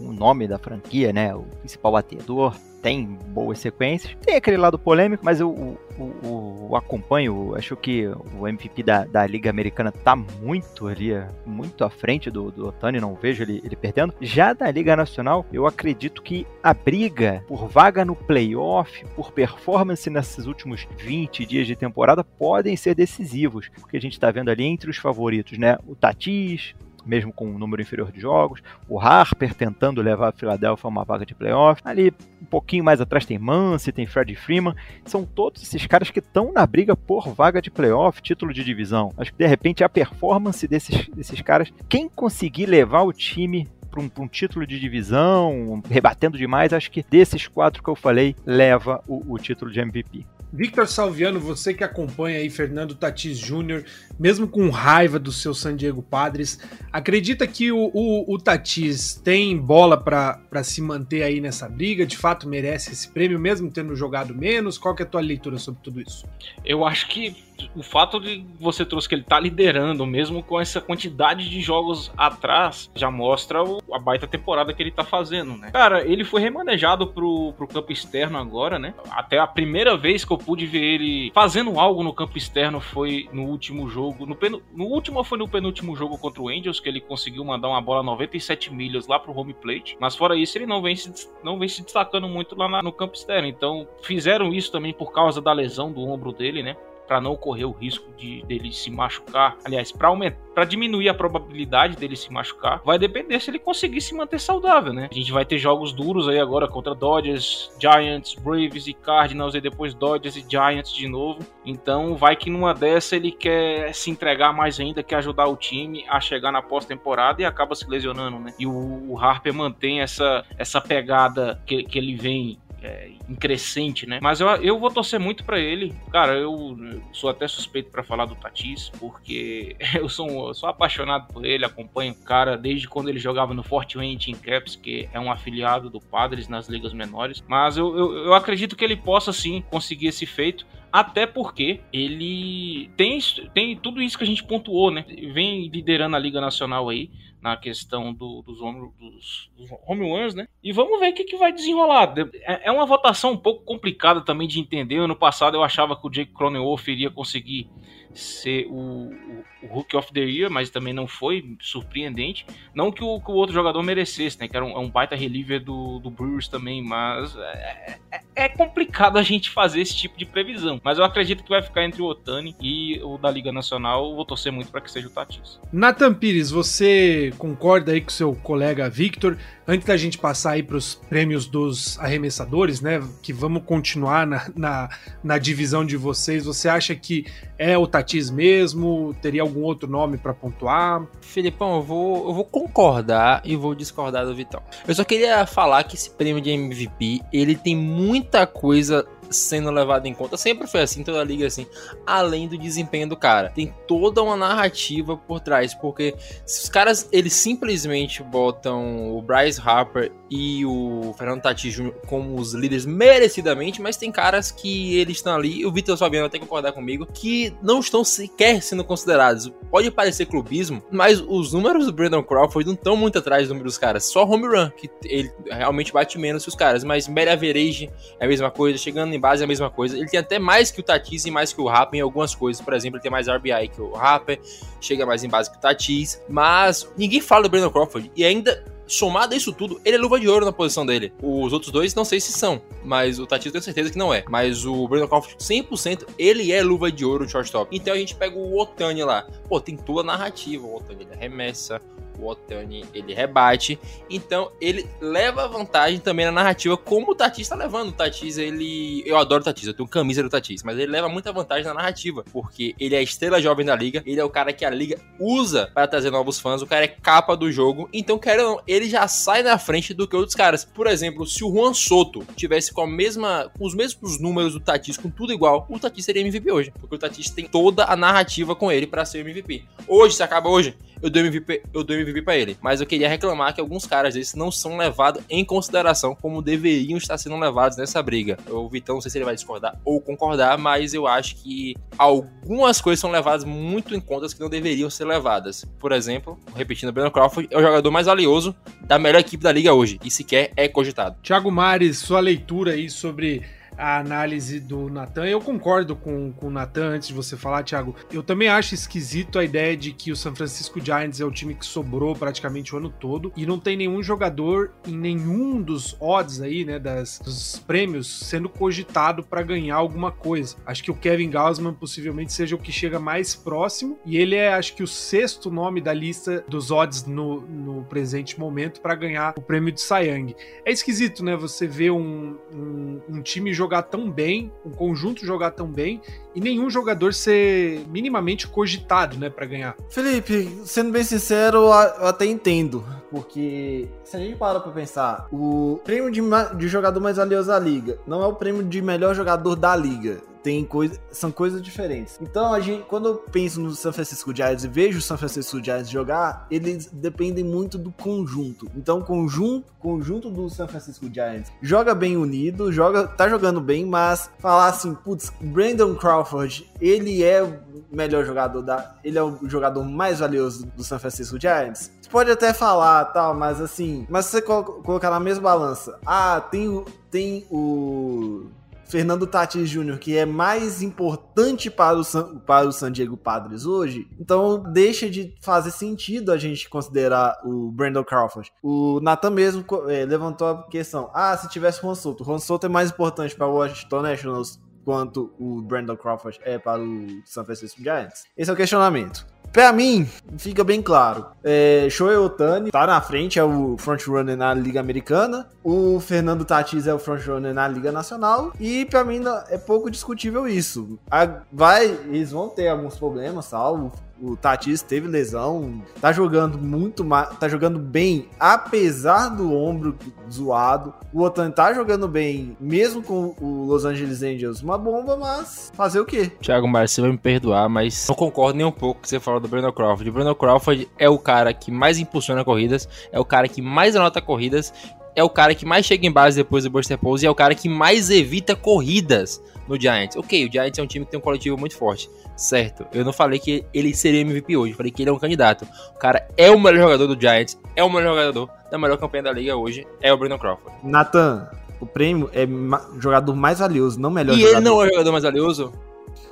[0.00, 1.34] o nome da franquia, né?
[1.34, 2.54] O principal batedor.
[2.82, 4.16] Tem boas sequências.
[4.20, 8.06] Tem aquele lado polêmico, mas o acompanho, acho que
[8.38, 12.68] o MVP da, da Liga Americana tá muito ali, é, muito à frente do, do
[12.68, 14.14] Otani, não vejo ele, ele perdendo.
[14.20, 20.08] Já da Liga Nacional, eu acredito que a briga por vaga no playoff, por performance
[20.08, 24.64] nesses últimos 20 dias de temporada, podem ser decisivos, porque a gente tá vendo ali
[24.64, 25.78] entre os favoritos, né?
[25.86, 28.62] O Tatis, mesmo com um número inferior de jogos.
[28.88, 31.80] O Harper tentando levar a Philadelphia a uma vaga de playoff.
[31.84, 32.12] Ali
[32.52, 34.74] pouquinho mais atrás tem Mance, tem Fred Freeman.
[35.06, 39.10] São todos esses caras que estão na briga por vaga de playoff, título de divisão.
[39.16, 44.02] Acho que de repente a performance desses, desses caras, quem conseguir levar o time para
[44.02, 49.02] um, um, título de divisão, rebatendo demais, acho que desses quatro que eu falei, leva
[49.06, 50.26] o, o título de MVP.
[50.52, 53.84] Victor Salviano, você que acompanha aí Fernando Tatis Jr.,
[54.18, 56.58] mesmo com raiva do seu San Diego Padres,
[56.92, 62.04] acredita que o, o, o Tatis tem bola para se manter aí nessa briga?
[62.04, 64.76] De fato merece esse prêmio, mesmo tendo jogado menos?
[64.76, 66.26] Qual que é a tua leitura sobre tudo isso?
[66.62, 67.34] Eu acho que
[67.74, 72.12] o fato de você trouxe que ele tá liderando, mesmo com essa quantidade de jogos
[72.16, 75.70] atrás, já mostra o, a baita temporada que ele tá fazendo, né?
[75.70, 78.94] Cara, ele foi remanejado pro, pro campo externo agora, né?
[79.10, 83.28] Até a primeira vez que eu pude ver ele fazendo algo no campo externo foi
[83.32, 84.26] no último jogo.
[84.26, 87.68] No, pen, no último foi no penúltimo jogo contra o Angels, que ele conseguiu mandar
[87.68, 89.96] uma bola 97 milhas lá pro home plate.
[90.00, 92.92] Mas fora isso, ele não vem se, não vem se destacando muito lá na, no
[92.92, 93.48] campo externo.
[93.48, 96.76] Então, fizeram isso também por causa da lesão do ombro dele, né?
[97.06, 99.56] Para não correr o risco de dele se machucar.
[99.64, 104.00] Aliás, para aumentar, para diminuir a probabilidade dele se machucar, vai depender se ele conseguir
[104.00, 105.08] se manter saudável, né?
[105.10, 109.60] A gente vai ter jogos duros aí agora contra Dodgers, Giants, Braves e Cardinals e
[109.60, 111.40] depois Dodgers e Giants de novo.
[111.64, 116.04] Então, vai que numa dessa ele quer se entregar mais ainda, quer ajudar o time
[116.08, 118.54] a chegar na pós-temporada e acaba se lesionando, né?
[118.58, 124.18] E o, Harper mantém essa essa pegada que, que ele vem é, em crescente, né?
[124.20, 125.94] Mas eu, eu vou torcer muito para ele.
[126.10, 126.76] Cara, eu,
[127.12, 131.64] sou até suspeito para falar do Tatis, porque eu sou, eu sou apaixonado por ele,
[131.64, 135.30] acompanho o cara desde quando ele jogava no Fort Wayne Team Caps, que é um
[135.30, 137.42] afiliado do Padres nas ligas menores.
[137.46, 140.66] Mas eu, eu, eu acredito que ele possa sim conseguir esse feito.
[140.92, 143.18] Até porque ele tem,
[143.54, 145.06] tem tudo isso que a gente pontuou, né?
[145.32, 147.10] Vem liderando a Liga Nacional aí
[147.42, 150.46] na questão do, dos, home, dos, dos home né?
[150.62, 152.14] E vamos ver o que, que vai desenrolar.
[152.44, 154.98] É, é uma votação um pouco complicada também de entender.
[154.98, 157.68] Ano passado eu achava que o Jake Cronenworth iria conseguir
[158.14, 162.46] ser o, o, o Rookie of the Year, mas também não foi surpreendente.
[162.74, 164.48] Não que o, que o outro jogador merecesse, né?
[164.48, 168.48] Que era um, é um baita reliever do, do Brewers também, mas é, é, é,
[168.48, 170.80] complicado a gente fazer esse tipo de previsão.
[170.82, 174.14] Mas eu acredito que vai ficar entre o Otani e o da Liga Nacional.
[174.14, 175.60] Vou torcer muito para que seja o Tatis.
[175.72, 179.36] Nathan Pires, você concorda aí com seu colega Victor?
[179.66, 183.02] Antes da gente passar aí para os prêmios dos arremessadores, né?
[183.22, 184.88] Que vamos continuar na, na,
[185.22, 186.44] na divisão de vocês.
[186.44, 187.26] Você acha que
[187.58, 189.14] é o Tatis mesmo?
[189.22, 191.06] Teria algum outro nome para pontuar?
[191.20, 194.62] Filipão, eu vou, eu vou concordar e vou discordar do Vitão.
[194.86, 200.06] Eu só queria falar que esse prêmio de MVP ele tem muita coisa sendo levado
[200.06, 200.36] em conta.
[200.36, 201.66] Sempre foi assim, toda a liga assim.
[202.06, 203.50] Além do desempenho do cara.
[203.50, 205.74] Tem toda uma narrativa por trás.
[205.74, 206.14] Porque
[206.46, 211.92] se os caras, eles simplesmente botam o Bryce Harper e o Fernando Tatis Jr.
[212.06, 216.30] como os líderes merecidamente, mas tem caras que eles estão ali, e o Vitor Fabiano
[216.30, 219.52] que concordar comigo, que não estão sequer sendo considerados.
[219.70, 223.74] Pode parecer clubismo, mas os números do Brandon Crawford não estão muito atrás dos números
[223.74, 224.04] dos caras.
[224.04, 228.24] Só home run, que ele realmente bate menos que os caras, mas média average é
[228.24, 229.96] a mesma coisa, chegando em base é a mesma coisa.
[229.96, 232.60] Ele tem até mais que o Tatis e mais que o Rapper em algumas coisas.
[232.60, 234.40] Por exemplo, ele tem mais RBI que o Rapper,
[234.80, 236.20] chega mais em base que o Tatis.
[236.28, 238.10] Mas ninguém fala do Brandon Crawford.
[238.16, 241.12] E ainda somado a isso tudo, ele é luva de ouro na posição dele.
[241.22, 244.12] Os outros dois não sei se são, mas o Tatis eu tenho certeza que não
[244.12, 244.24] é.
[244.28, 247.74] Mas o Brandon Crawford 100% ele é luva de ouro de shortstop.
[247.74, 249.26] Então a gente pega o Otani lá.
[249.48, 250.66] Pô, tem toda a narrativa.
[250.66, 251.80] O Otani ele arremessa,
[252.18, 257.56] o Otani ele rebate, então ele leva vantagem também na narrativa, como o Tatis está
[257.56, 257.90] levando.
[257.90, 259.02] O Tatis, ele.
[259.06, 261.74] Eu adoro o Tatis, eu tenho camisa do Tatis, mas ele leva muita vantagem na
[261.74, 264.70] narrativa, porque ele é a estrela jovem da liga, ele é o cara que a
[264.70, 268.56] liga usa para trazer novos fãs, o cara é capa do jogo, então, querendo ou
[268.56, 270.64] não, ele já sai na frente do que outros caras.
[270.64, 274.60] Por exemplo, se o Juan Soto tivesse com a mesma, com os mesmos números do
[274.60, 277.96] Tatis, com tudo igual, o Tatis seria MVP hoje, porque o Tatis tem toda a
[277.96, 279.64] narrativa com ele para ser MVP.
[279.86, 282.56] Hoje, se acaba hoje, eu dou MVP, eu dou MVP para ele.
[282.62, 286.96] Mas eu queria reclamar que alguns caras desses não são levados em consideração como deveriam
[286.96, 288.38] estar sendo levados nessa briga.
[288.48, 292.80] O Vitão, não sei se ele vai discordar ou concordar, mas eu acho que algumas
[292.80, 295.64] coisas são levadas muito em conta que não deveriam ser levadas.
[295.80, 299.50] Por exemplo, repetindo, o Brandon Crawford é o jogador mais valioso da melhor equipe da
[299.50, 301.16] liga hoje e sequer é cogitado.
[301.22, 303.42] Thiago Mares, sua leitura aí sobre
[303.76, 305.26] a análise do Natan.
[305.26, 307.94] Eu concordo com, com o Natan antes de você falar, Thiago.
[308.12, 311.54] Eu também acho esquisito a ideia de que o San Francisco Giants é o time
[311.54, 316.40] que sobrou praticamente o ano todo e não tem nenhum jogador em nenhum dos odds
[316.40, 320.56] aí, né, das, dos prêmios sendo cogitado para ganhar alguma coisa.
[320.66, 324.54] Acho que o Kevin Gausman possivelmente seja o que chega mais próximo e ele é,
[324.54, 329.34] acho que, o sexto nome da lista dos odds no, no presente momento para ganhar
[329.36, 330.34] o prêmio de Young.
[330.64, 335.52] É esquisito, né, você ver um, um, um time jogar tão bem, um conjunto jogar
[335.52, 336.00] tão bem
[336.34, 339.76] e nenhum jogador ser minimamente cogitado, né, para ganhar.
[339.88, 342.84] Felipe, sendo bem sincero, eu até entendo.
[343.10, 346.20] Porque se a gente para pra pensar, o prêmio de,
[346.56, 350.31] de jogador mais valioso da liga não é o prêmio de melhor jogador da liga
[350.42, 352.18] tem coisa, são coisas diferentes.
[352.20, 355.62] Então, a gente, quando eu penso no San Francisco Giants e vejo o San Francisco
[355.62, 358.70] Giants jogar, eles dependem muito do conjunto.
[358.76, 363.84] Então, o conjunto, conjunto do San Francisco Giants joga bem unido, joga, tá jogando bem,
[363.86, 369.38] mas falar assim, putz, Brandon Crawford, ele é o melhor jogador da, ele é o
[369.48, 371.90] jogador mais valioso do San Francisco Giants.
[372.00, 376.40] Você pode até falar, tal, mas assim, mas se você colocar na mesma balança, ah,
[376.40, 378.46] tem o tem o
[378.92, 383.64] Fernando Tatis Jr., que é mais importante para o, San, para o San Diego Padres
[383.64, 388.52] hoje, então deixa de fazer sentido a gente considerar o Brandon Crawford.
[388.62, 392.38] O Nathan mesmo é, levantou a questão: ah, se tivesse o Juan Soto, o Juan
[392.38, 397.06] Soto é mais importante para o Washington Nationals quanto o Brandon Crawford é para o
[397.24, 398.24] San Francisco Giants?
[398.36, 399.26] Esse é o questionamento.
[399.52, 401.26] Pra mim, fica bem claro.
[401.44, 405.46] É, Shohei Otani tá na frente, é o frontrunner na Liga Americana.
[405.62, 408.52] O Fernando Tatis é o frontrunner na Liga Nacional.
[408.58, 410.98] E pra mim é pouco discutível isso.
[411.10, 417.04] A, vai, eles vão ter alguns problemas, tal o Tatis teve lesão, tá jogando muito
[417.04, 419.96] mais, tá jogando bem, apesar do ombro
[420.30, 420.94] zoado.
[421.12, 425.98] O Otani tá jogando bem, mesmo com o Los Angeles Angels, uma bomba, mas fazer
[425.98, 426.30] o quê?
[426.40, 429.18] Thiago você vai me perdoar, mas não concordo nem um pouco com o que você
[429.18, 430.08] falou do Brandon Crawford.
[430.08, 433.96] O Brandon Crawford é o cara que mais impulsiona corridas, é o cara que mais
[433.96, 434.72] anota corridas,
[435.14, 437.34] é o cara que mais chega em base depois do Buster Pose e é o
[437.34, 440.16] cara que mais evita corridas no Giants.
[440.16, 442.86] Ok, o Giants é um time que tem um coletivo muito forte certo.
[442.92, 445.66] Eu não falei que ele seria MVP hoje, eu falei que ele é um candidato.
[445.94, 449.24] O cara é o melhor jogador do Giants, é o melhor jogador da melhor campanha
[449.24, 450.76] da liga hoje, é o Brandon Crawford.
[450.82, 451.48] Nathan,
[451.80, 454.54] o prêmio é ma jogador mais valioso, não melhor e jogador.
[454.54, 455.72] E ele não é o jogador mais valioso?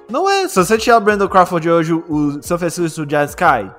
[0.08, 0.48] Não é.
[0.48, 3.70] Se você tirar o Brandon Crawford hoje, o São Francisco Giants cai.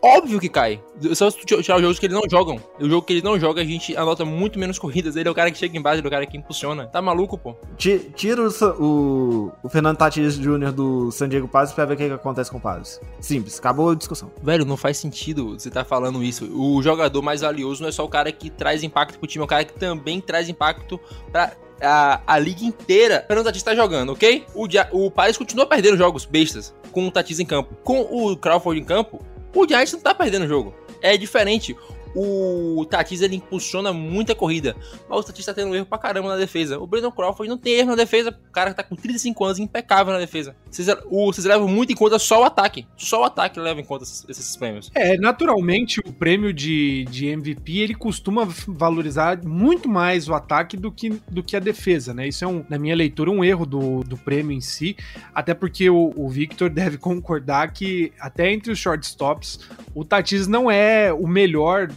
[0.00, 0.82] Óbvio que cai.
[1.14, 2.60] Só se tirar os jogos que eles não jogam.
[2.78, 5.16] O jogo que ele não joga, a gente anota muito menos corridas.
[5.16, 6.86] Ele é o cara que chega embaixo, ele é o cara que impulsiona.
[6.86, 7.56] Tá maluco, pô?
[7.76, 10.72] Tira o, o, o Fernando Tatis Jr.
[10.72, 13.00] do San Diego Padres pra ver o que, que acontece com o Padres.
[13.18, 14.30] Simples, acabou a discussão.
[14.42, 16.44] Velho, não faz sentido você tá falando isso.
[16.54, 19.44] O jogador mais valioso não é só o cara que traz impacto pro time, é
[19.44, 21.00] o cara que também traz impacto
[21.32, 23.22] pra a, a liga inteira.
[23.24, 24.44] O Fernando Tatis tá jogando, ok?
[24.54, 27.74] O, o Padres continua perdendo jogos bestas com o Tatis em campo.
[27.82, 29.20] Com o Crawford em campo,
[29.54, 30.74] o Giants não tá perdendo o jogo.
[31.00, 31.76] É diferente
[32.14, 34.76] o Tatis ele impulsiona muita corrida,
[35.08, 36.78] mas o Tatis tá tendo erro pra caramba na defesa.
[36.78, 40.12] O Brandon Crawford não tem erro na defesa, o cara tá com 35 anos, impecável
[40.12, 40.54] na defesa.
[40.70, 43.84] Vocês, o, vocês levam muito em conta só o ataque, só o ataque leva em
[43.84, 44.90] conta esses, esses prêmios.
[44.94, 50.90] É, naturalmente o prêmio de, de MVP ele costuma valorizar muito mais o ataque do
[50.90, 52.28] que, do que a defesa, né?
[52.28, 54.96] Isso é, um, na minha leitura, um erro do, do prêmio em si,
[55.34, 59.60] até porque o, o Victor deve concordar que até entre os shortstops,
[59.94, 61.88] o Tatis não é o melhor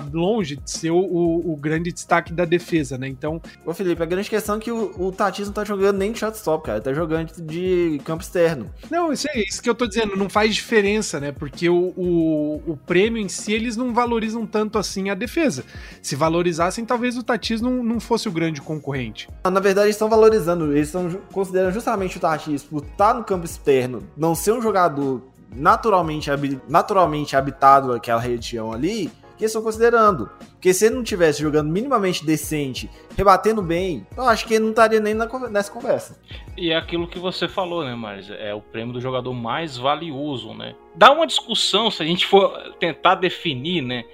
[0.00, 3.08] tá longe de ser o, o, o, grande destaque da defesa, né?
[3.08, 3.40] Então.
[3.64, 6.18] Ô, Felipe, a grande questão é que o, o Tatis não tá jogando nem de
[6.18, 6.78] shortstop, cara.
[6.78, 8.70] Ele tá jogando de campo externo.
[8.90, 10.16] Não, isso é isso que eu tô dizendo.
[10.16, 11.32] Não faz diferença, né?
[11.32, 15.64] Porque o, o, o prêmio em si, eles não valorizam tanto assim a defesa.
[16.02, 19.28] Se valorizassem, talvez o Tatis não, não fosse o grande concorrente.
[19.44, 20.72] Na verdade, eles estão valorizando.
[20.72, 24.62] Eles estão considerando justamente o Tatis por estar tá no campo externo, não ser um
[24.62, 25.22] jogador
[25.54, 26.30] naturalmente,
[26.68, 30.30] naturalmente habitado aquela região ali, que estão considerando.
[30.52, 34.70] Porque se ele não tivesse jogando minimamente decente, rebatendo bem, eu acho que ele não
[34.70, 36.18] estaria nem na, nessa conversa.
[36.56, 40.54] E é aquilo que você falou, né, Mas É o prêmio do jogador mais valioso,
[40.54, 40.74] né?
[40.94, 44.04] Dá uma discussão se a gente for tentar definir, né?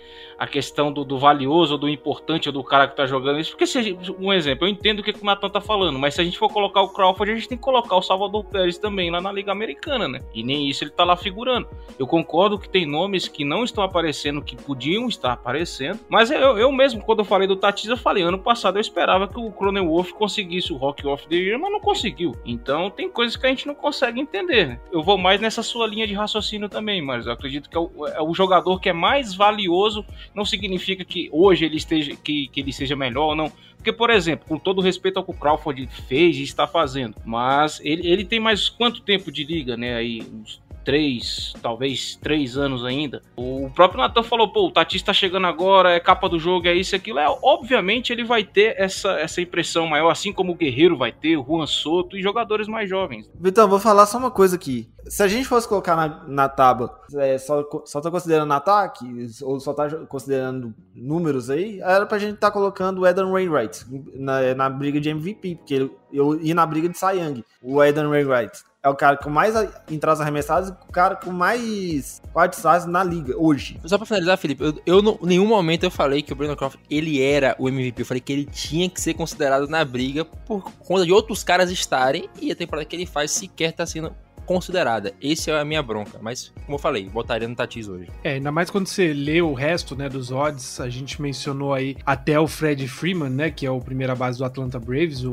[0.40, 3.50] A questão do, do valioso, do importante, ou do cara que tá jogando isso.
[3.50, 6.24] Porque, se um exemplo, eu entendo o que, o Nathan tá falando, mas se a
[6.24, 9.20] gente for colocar o Crawford, a gente tem que colocar o Salvador Pérez também lá
[9.20, 10.20] na Liga Americana, né?
[10.33, 11.68] E nem isso ele tá lá figurando.
[11.98, 16.57] Eu concordo que tem nomes que não estão aparecendo, que podiam estar aparecendo, mas eu,
[16.57, 19.53] eu mesmo, quando eu falei do Tatis, eu falei, ano passado eu esperava que o
[19.53, 22.35] Cronenworth conseguisse o Rock of the Year, mas não conseguiu.
[22.46, 24.68] Então tem coisas que a gente não consegue entender.
[24.68, 24.81] Né?
[24.90, 28.07] Eu vou mais nessa sua linha de raciocínio também, mas eu acredito que é o,
[28.07, 30.03] é o jogador que é mais valioso,
[30.35, 33.53] não significa que hoje ele esteja que, que ele seja melhor ou não.
[33.77, 37.81] Porque, por exemplo, com todo respeito ao que o Crawford fez e está fazendo, mas
[37.83, 39.97] ele, ele tem mais quanto tempo de liga, né?
[39.97, 43.22] Aí, uns três, talvez três anos ainda.
[43.37, 46.74] O próprio Natan falou, pô, o Tatis tá chegando agora, é capa do jogo, é
[46.74, 47.20] isso, aquilo.
[47.20, 51.37] É, obviamente ele vai ter essa, essa impressão maior, assim como o Guerreiro vai ter,
[51.37, 53.31] o Juan Soto e jogadores mais jovens.
[53.40, 54.88] Vitão, vou falar só uma coisa aqui.
[55.07, 59.06] Se a gente fosse colocar na, na tábua, é, só, só tá considerando ataque,
[59.42, 64.56] ou só tá considerando números aí, era pra gente tá colocando o Eden Wainwright na,
[64.56, 68.08] na briga de MVP, porque ele, eu ia na briga de Cy Young, o Eden
[68.08, 69.54] Wainwright é o cara com mais
[69.90, 73.78] entradas arremessadas e o cara com mais quadros na liga hoje.
[73.85, 76.83] Só pra finalizar, Felipe, eu, eu em nenhum momento eu falei que o Brandon Crawford
[76.88, 78.00] ele era o MVP.
[78.00, 81.70] Eu falei que ele tinha que ser considerado na briga por conta de outros caras
[81.70, 84.14] estarem e a temporada que ele faz sequer tá sendo
[84.51, 85.15] considerada.
[85.23, 86.19] Esse é a minha bronca.
[86.21, 88.09] Mas, como eu falei, botaria no Tatis hoje.
[88.25, 91.96] É, ainda mais quando você lê o resto, né, dos odds, a gente mencionou aí
[92.05, 95.31] até o Fred Freeman, né, que é o primeira base do Atlanta Braves, o,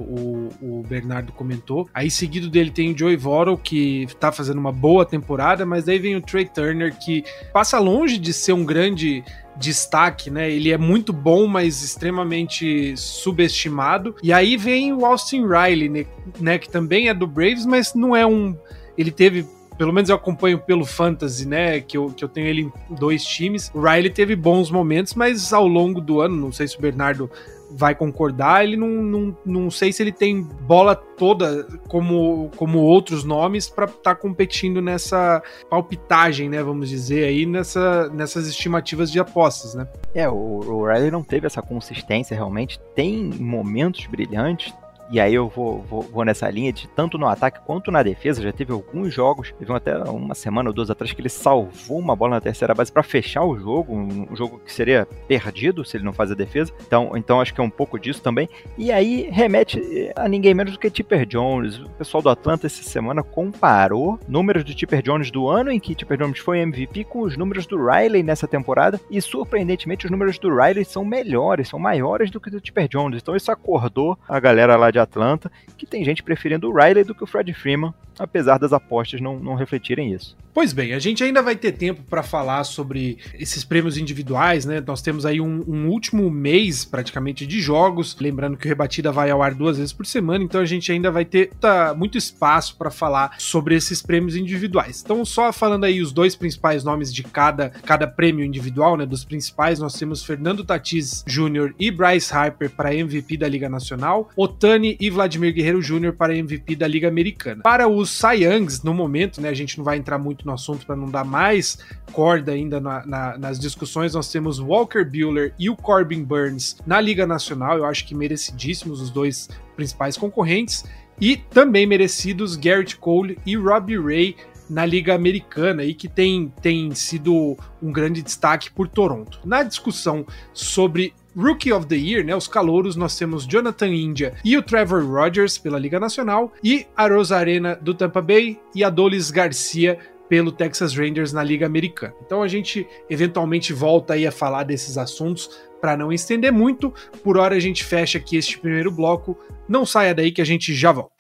[0.62, 1.90] o, Bernardo comentou.
[1.96, 5.98] Aí, seguido dele tem o Joey Votto, que tá fazendo uma boa temporada, mas daí
[5.98, 9.24] vem o Trey Turner, que passa longe de ser um grande
[9.56, 10.52] destaque, né?
[10.52, 14.16] Ele é muito bom, mas extremamente subestimado.
[14.22, 16.08] E aí vem o Austin Riley,
[16.40, 16.60] né?
[16.60, 18.56] Que também é do Braves, mas não é um
[18.98, 19.46] ele teve
[19.78, 21.80] pelo menos eu acompanho pelo Fantasy, né?
[21.80, 23.70] Que eu, que eu tenho ele em dois times.
[23.74, 27.30] O Riley teve bons momentos, mas ao longo do ano, não sei se o Bernardo
[27.70, 33.24] vai concordar, ele não, não, não sei se ele tem bola toda como, como outros
[33.26, 36.64] nomes para estar tá competindo nessa palpitagem, né?
[36.64, 39.88] Vamos dizer aí, nessa, nessas estimativas de apostas, né?
[40.16, 42.80] É, o, o Riley não teve essa consistência realmente.
[42.96, 44.74] Tem momentos brilhantes,
[45.10, 48.42] e aí eu vou, vou, vou, nessa linha de tanto no ataque quanto na defesa.
[48.42, 52.16] Já teve alguns jogos, teve até uma semana ou duas atrás que ele salvou uma
[52.16, 56.04] bola na terceira base para fechar o jogo, um, jogo que seria perdido se ele
[56.04, 56.74] não faz a defesa.
[56.86, 58.50] Então, então acho que é um pouco disso também.
[58.78, 61.80] E aí remete a ninguém menos do que Tipper Jones.
[61.80, 65.96] O pessoal do Atlanta essa semana comparou números do Tipper Jones do ano em que
[65.96, 69.00] Tipper Jones foi MVP com os números do Riley nessa temporada.
[69.10, 73.22] E surpreendentemente os números do Riley são melhores, são maiores do que do Tipper Jones.
[73.22, 77.04] Então isso acordou a galera lá de de Atlanta, que tem gente preferindo o Riley
[77.04, 80.36] do que o Fred Freeman, apesar das apostas não, não refletirem isso.
[80.54, 84.84] Pois bem, a gente ainda vai ter tempo para falar sobre esses prêmios individuais, né?
[84.86, 89.30] Nós temos aí um, um, último mês praticamente de jogos, lembrando que o Rebatida vai
[89.30, 92.76] ao ar duas vezes por semana, então a gente ainda vai ter tá, muito espaço
[92.76, 95.04] para falar sobre esses prêmios individuais.
[95.06, 99.06] Então, só falando aí os dois principais nomes de cada, cada prêmio individual, né?
[99.06, 101.76] Dos principais, nós temos Fernando Tatis Jr.
[101.78, 106.14] e Bryce Harper para MVP da Liga Nacional, Otani e Vladimir Guerreiro Jr.
[106.14, 107.64] para MVP da Liga Americana.
[107.64, 108.46] Para os Cy
[108.84, 109.50] no momento, né?
[109.50, 111.80] A gente não vai entrar muito no assunto para não dar mais
[112.12, 114.14] corda ainda na, na, nas discussões.
[114.14, 117.78] Nós temos Walker Buehler e o Corbin Burns na Liga Nacional.
[117.78, 120.86] Eu acho que merecidíssimos os dois principais concorrentes.
[121.20, 124.36] E também merecidos Garrett Cole e Robbie Ray
[124.70, 129.40] na Liga Americana e que tem, tem sido um grande destaque por Toronto.
[129.46, 134.58] Na discussão sobre Rookie of the Year, né, os calouros, nós temos Jonathan India e
[134.58, 139.30] o Trevor Rogers pela Liga Nacional e a Rosarena do Tampa Bay e a Dolis
[139.30, 142.14] Garcia pelo Texas Rangers na Liga Americana.
[142.26, 146.94] Então a gente eventualmente volta aí a falar desses assuntos para não estender muito.
[147.24, 149.38] Por hora a gente fecha aqui este primeiro bloco.
[149.70, 151.17] Não saia daí que a gente já volta.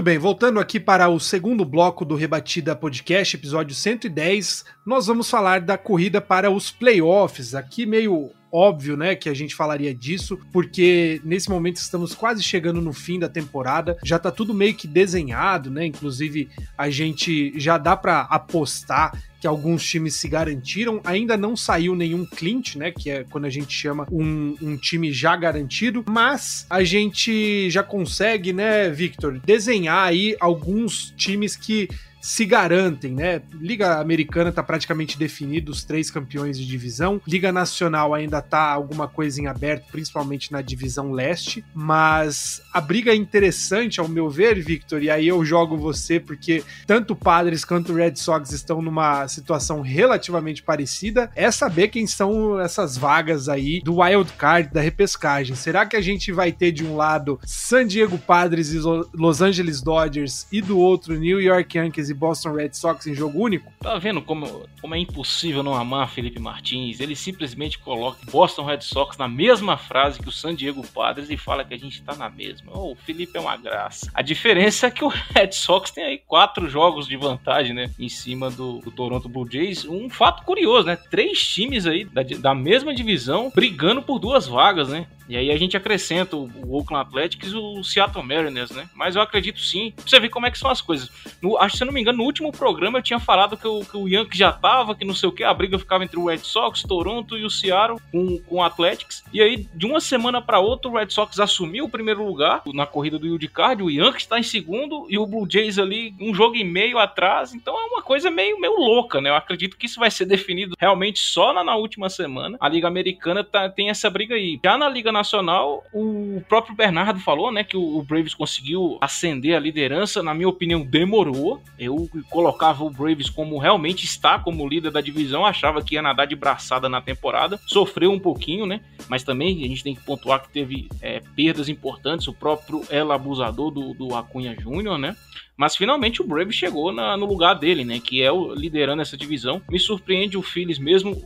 [0.00, 5.28] Muito bem, voltando aqui para o segundo bloco do Rebatida Podcast, episódio 110, nós vamos
[5.28, 7.54] falar da corrida para os playoffs.
[7.54, 12.80] Aqui meio óbvio, né, que a gente falaria disso, porque nesse momento estamos quase chegando
[12.80, 15.86] no fim da temporada, já tá tudo meio que desenhado, né?
[15.86, 21.00] Inclusive a gente já dá para apostar que alguns times se garantiram.
[21.02, 22.90] Ainda não saiu nenhum Clint, né?
[22.90, 26.04] Que é quando a gente chama um, um time já garantido.
[26.08, 31.88] Mas a gente já consegue, né, Victor, desenhar aí alguns times que
[32.20, 33.40] se garantem, né?
[33.60, 37.20] Liga Americana tá praticamente definido os três campeões de divisão.
[37.26, 43.12] Liga Nacional ainda tá alguma coisa em aberto, principalmente na divisão leste, mas a briga
[43.12, 47.94] é interessante ao meu ver, Victor, e aí eu jogo você porque tanto Padres quanto
[47.94, 51.30] Red Sox estão numa situação relativamente parecida.
[51.34, 55.56] É saber quem são essas vagas aí do wild card da repescagem.
[55.56, 58.78] Será que a gente vai ter de um lado San Diego Padres e
[59.14, 63.40] Los Angeles Dodgers e do outro New York Yankees e Boston Red Sox em jogo
[63.40, 63.72] único?
[63.80, 67.00] Tá vendo como, como é impossível não amar Felipe Martins?
[67.00, 71.36] Ele simplesmente coloca Boston Red Sox na mesma frase que o San Diego Padres e
[71.36, 72.72] fala que a gente tá na mesma.
[72.74, 74.10] Oh, o Felipe é uma graça.
[74.12, 77.90] A diferença é que o Red Sox tem aí quatro jogos de vantagem, né?
[77.98, 79.84] Em cima do, do Toronto Blue Jays.
[79.84, 80.96] Um fato curioso, né?
[80.96, 85.06] Três times aí da, da mesma divisão brigando por duas vagas, né?
[85.30, 88.88] E aí a gente acrescenta o, o Oakland Athletics o Seattle Mariners, né?
[88.96, 89.92] Mas eu acredito sim.
[89.92, 91.08] Pra você ver como é que são as coisas.
[91.40, 93.68] No, acho que se eu não me engano, no último programa eu tinha falado que
[93.68, 96.26] o, que o já tava, que não sei o que, a briga ficava entre o
[96.26, 99.22] Red Sox, Toronto e o Seattle com, com o Athletics.
[99.32, 102.84] E aí, de uma semana para outra, o Red Sox assumiu o primeiro lugar na
[102.84, 106.34] corrida do Wild Card, o Yankees está em segundo e o Blue Jays ali um
[106.34, 107.54] jogo e meio atrás.
[107.54, 109.30] Então é uma coisa meio, meio louca, né?
[109.30, 112.56] Eu acredito que isso vai ser definido realmente só na, na última semana.
[112.60, 114.58] A Liga Americana tá, tem essa briga aí.
[114.64, 119.60] Já na Liga Nacional, o próprio Bernardo falou, né, que o, Braves conseguiu ascender a
[119.60, 120.22] liderança.
[120.22, 121.62] Na minha opinião, demorou.
[121.78, 126.26] Eu colocava o Braves como realmente está como líder da divisão, achava que ia nadar
[126.26, 127.60] de braçada na temporada.
[127.66, 128.80] Sofreu um pouquinho, né?
[129.08, 132.26] Mas também a gente tem que pontuar que teve é, perdas importantes.
[132.26, 135.14] O próprio El Abusador do, do Acunha Júnior, né?
[135.60, 138.00] Mas finalmente o Brave chegou na, no lugar dele, né?
[138.00, 139.60] Que é o liderando essa divisão.
[139.70, 141.22] Me surpreende o Phillies mesmo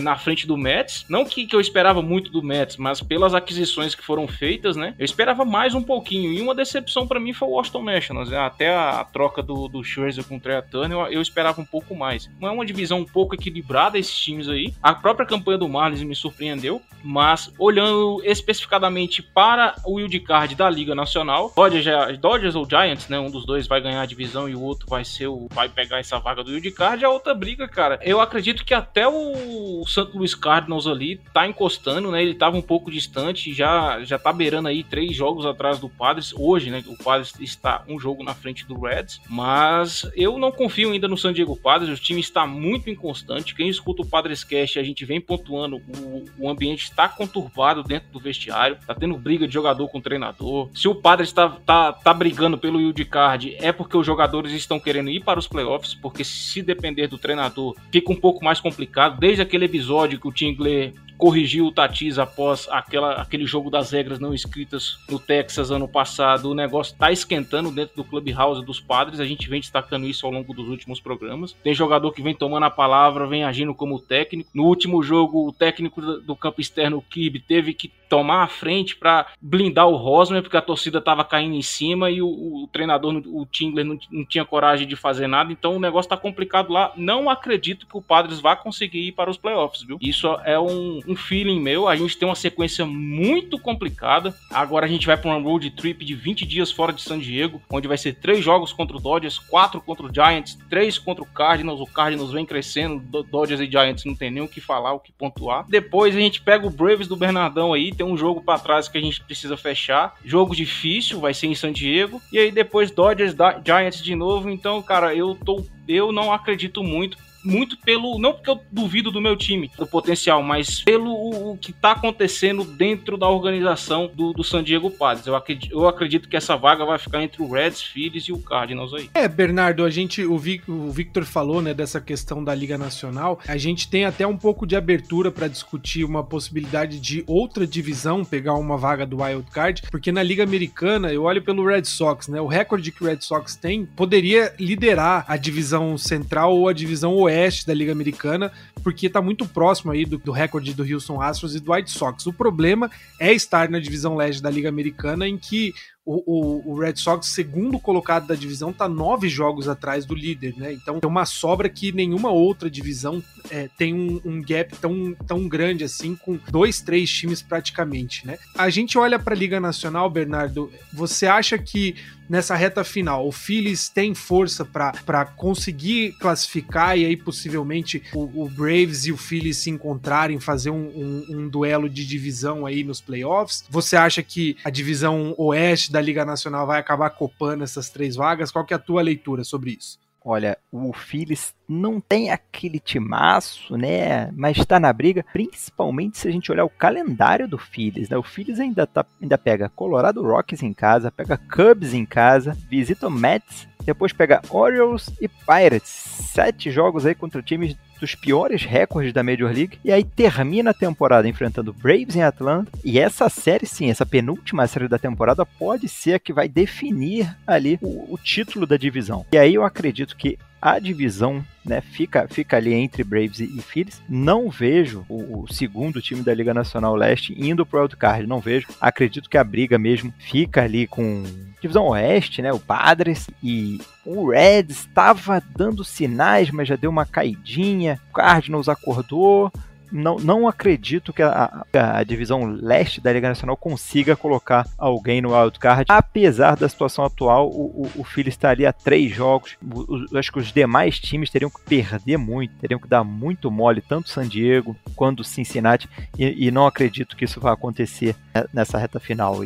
[0.00, 1.04] na frente do Mets.
[1.08, 4.94] Não que, que eu esperava muito do Mets, mas pelas aquisições que foram feitas, né?
[5.00, 6.32] Eu esperava mais um pouquinho.
[6.32, 8.30] E uma decepção para mim foi o Washington Nationals.
[8.30, 8.38] Né?
[8.38, 11.92] Até a, troca do, do Scherzer com o Trey Turner, eu, eu, esperava um pouco
[11.96, 12.30] mais.
[12.40, 14.72] Não é uma divisão um pouco equilibrada esses times aí.
[14.80, 16.80] A própria campanha do Marlins me surpreendeu.
[17.02, 23.18] Mas olhando especificadamente para o wildcard da Liga Nacional, Dodgers, Dodgers ou Giants, né?
[23.18, 25.98] Um dos dois vai ganhar a divisão e o outro vai ser o vai pegar
[25.98, 27.98] essa vaga do Card, é outra briga, cara.
[28.02, 30.10] Eu acredito que até o St.
[30.14, 32.22] Louis Cardinals ali tá encostando, né?
[32.22, 36.34] Ele tava um pouco distante, já já tá beirando aí três jogos atrás do Padres
[36.36, 36.84] hoje, né?
[36.86, 41.16] O Padres está um jogo na frente do Reds, mas eu não confio ainda no
[41.16, 43.54] San Diego Padres, o time está muito inconstante.
[43.54, 48.10] Quem escuta o Padres Cast, a gente vem pontuando, o, o ambiente está conturbado dentro
[48.12, 50.68] do vestiário, tá tendo briga de jogador com treinador.
[50.74, 55.08] Se o Padres está tá, tá brigando pelo Card é porque os jogadores estão querendo
[55.08, 59.18] ir para os playoffs, porque se depender do treinador fica um pouco mais complicado.
[59.18, 60.92] Desde aquele episódio que o Tingler
[61.22, 66.50] corrigiu o Tatis após aquela, aquele jogo das regras não escritas no Texas ano passado.
[66.50, 69.20] O negócio tá esquentando dentro do Clubhouse dos padres.
[69.20, 71.52] A gente vem destacando isso ao longo dos últimos programas.
[71.62, 74.50] Tem jogador que vem tomando a palavra, vem agindo como técnico.
[74.52, 78.94] No último jogo, o técnico do campo externo, o Kirby, teve que tomar a frente
[78.94, 83.22] para blindar o Rosmer, porque a torcida tava caindo em cima e o, o treinador,
[83.24, 85.50] o Tingler, não, não, tinha coragem de fazer nada.
[85.50, 86.92] Então o negócio tá complicado lá.
[86.94, 89.96] Não acredito que o Padres vá conseguir ir para os playoffs, viu?
[89.98, 91.88] Isso é um, um feeling meu.
[91.88, 94.34] A gente tem uma sequência muito complicada.
[94.50, 97.60] Agora a gente vai para uma road trip de 20 dias fora de San Diego,
[97.70, 101.26] onde vai ser três jogos contra o Dodgers, quatro contra o Giants, três contra o
[101.26, 101.80] Cardinals.
[101.80, 105.12] O Cardinals vem crescendo, Dodgers e Giants não tem nem o que falar, o que
[105.12, 105.66] pontuar.
[105.68, 108.98] Depois a gente pega o Braves do Bernardão aí, tem um jogo para trás que
[108.98, 110.16] a gente precisa fechar.
[110.24, 112.20] Jogo difícil, vai ser em San Diego.
[112.32, 113.34] E aí depois Dodgers,
[113.64, 114.50] Giants de novo.
[114.50, 118.18] Então, cara, eu tô eu não acredito muito muito pelo.
[118.18, 122.64] Não porque eu duvido do meu time, do potencial, mas pelo o, que tá acontecendo
[122.64, 125.26] dentro da organização do, do San Diego Padres.
[125.26, 128.38] Eu acredito, eu acredito que essa vaga vai ficar entre o Reds, Phillies e o
[128.38, 129.10] Cardinals aí.
[129.14, 133.38] É, Bernardo, a gente, o, Vic, o Victor falou, né, dessa questão da Liga Nacional.
[133.46, 138.24] A gente tem até um pouco de abertura para discutir uma possibilidade de outra divisão
[138.24, 142.28] pegar uma vaga do Wild Card, porque na Liga Americana, eu olho pelo Red Sox,
[142.28, 142.40] né?
[142.40, 147.14] O recorde que o Red Sox tem poderia liderar a divisão central ou a divisão
[147.14, 148.52] oeste oeste da Liga Americana,
[148.82, 152.26] porque está muito próximo aí do, do, recorde do Houston Astros e do White Sox.
[152.26, 155.72] O problema é estar na divisão leste da Liga Americana, em que
[156.04, 160.52] o, o, o, Red Sox, segundo colocado da divisão, está nove jogos atrás do líder,
[160.56, 160.72] né?
[160.72, 165.48] Então é uma sobra que nenhuma outra divisão é, tem um, um, gap tão, tão
[165.48, 168.36] grande assim, com dois, três times praticamente, né?
[168.56, 171.94] A gente olha para a Liga Nacional, Bernardo, você acha que
[172.32, 178.48] nessa reta final o Phillies tem força para conseguir classificar e aí possivelmente o, o,
[178.48, 183.02] Braves e o Phillies se encontrarem, fazer um, um, um duelo de divisão aí nos
[183.02, 183.64] playoffs?
[183.68, 188.50] Você acha que a divisão oeste da Liga Nacional vai acabar copando essas três vagas?
[188.50, 189.98] Qual que é a tua leitura sobre isso?
[190.24, 194.30] Olha, o Phillies não tem aquele timaço, né?
[194.32, 198.16] Mas está na briga, principalmente se a gente olhar o calendário do Phillies, né?
[198.16, 203.08] O Phillies ainda, tá, ainda pega Colorado Rockies em casa, pega Cubs em casa, visita
[203.08, 205.90] o Mets, depois pega Orioles e Pirates.
[205.90, 209.78] Sete jogos aí contra times dos piores recordes da Major League.
[209.84, 212.70] E aí termina a temporada enfrentando Braves em Atlanta.
[212.84, 217.32] E essa série, sim, essa penúltima série da temporada, pode ser a que vai definir
[217.46, 219.24] ali o, o título da divisão.
[219.32, 224.00] E aí eu acredito que a divisão né, fica, fica ali entre Braves e, Phillies.
[224.08, 228.68] Não vejo o, o, segundo time da Liga Nacional Leste indo pro wildcard, não vejo.
[228.80, 231.24] Acredito que a briga mesmo fica ali com
[231.60, 237.06] divisão oeste, né, o Padres e o Reds estava dando sinais, mas já deu uma
[237.06, 238.00] caidinha.
[238.10, 239.50] O Cardinals acordou
[239.92, 245.36] não, não acredito que a, a, divisão leste da Liga Nacional consiga colocar alguém no
[245.36, 245.84] wildcard.
[245.88, 249.56] Apesar da situação atual, o, o, o Phillies está ali a três jogos.
[249.62, 253.82] O, acho que os demais times teriam que perder muito, teriam que dar muito mole,
[253.82, 255.88] tanto San Diego quanto Cincinnati,
[256.18, 258.16] e, e não acredito que isso vai acontecer
[258.52, 259.44] nessa reta final.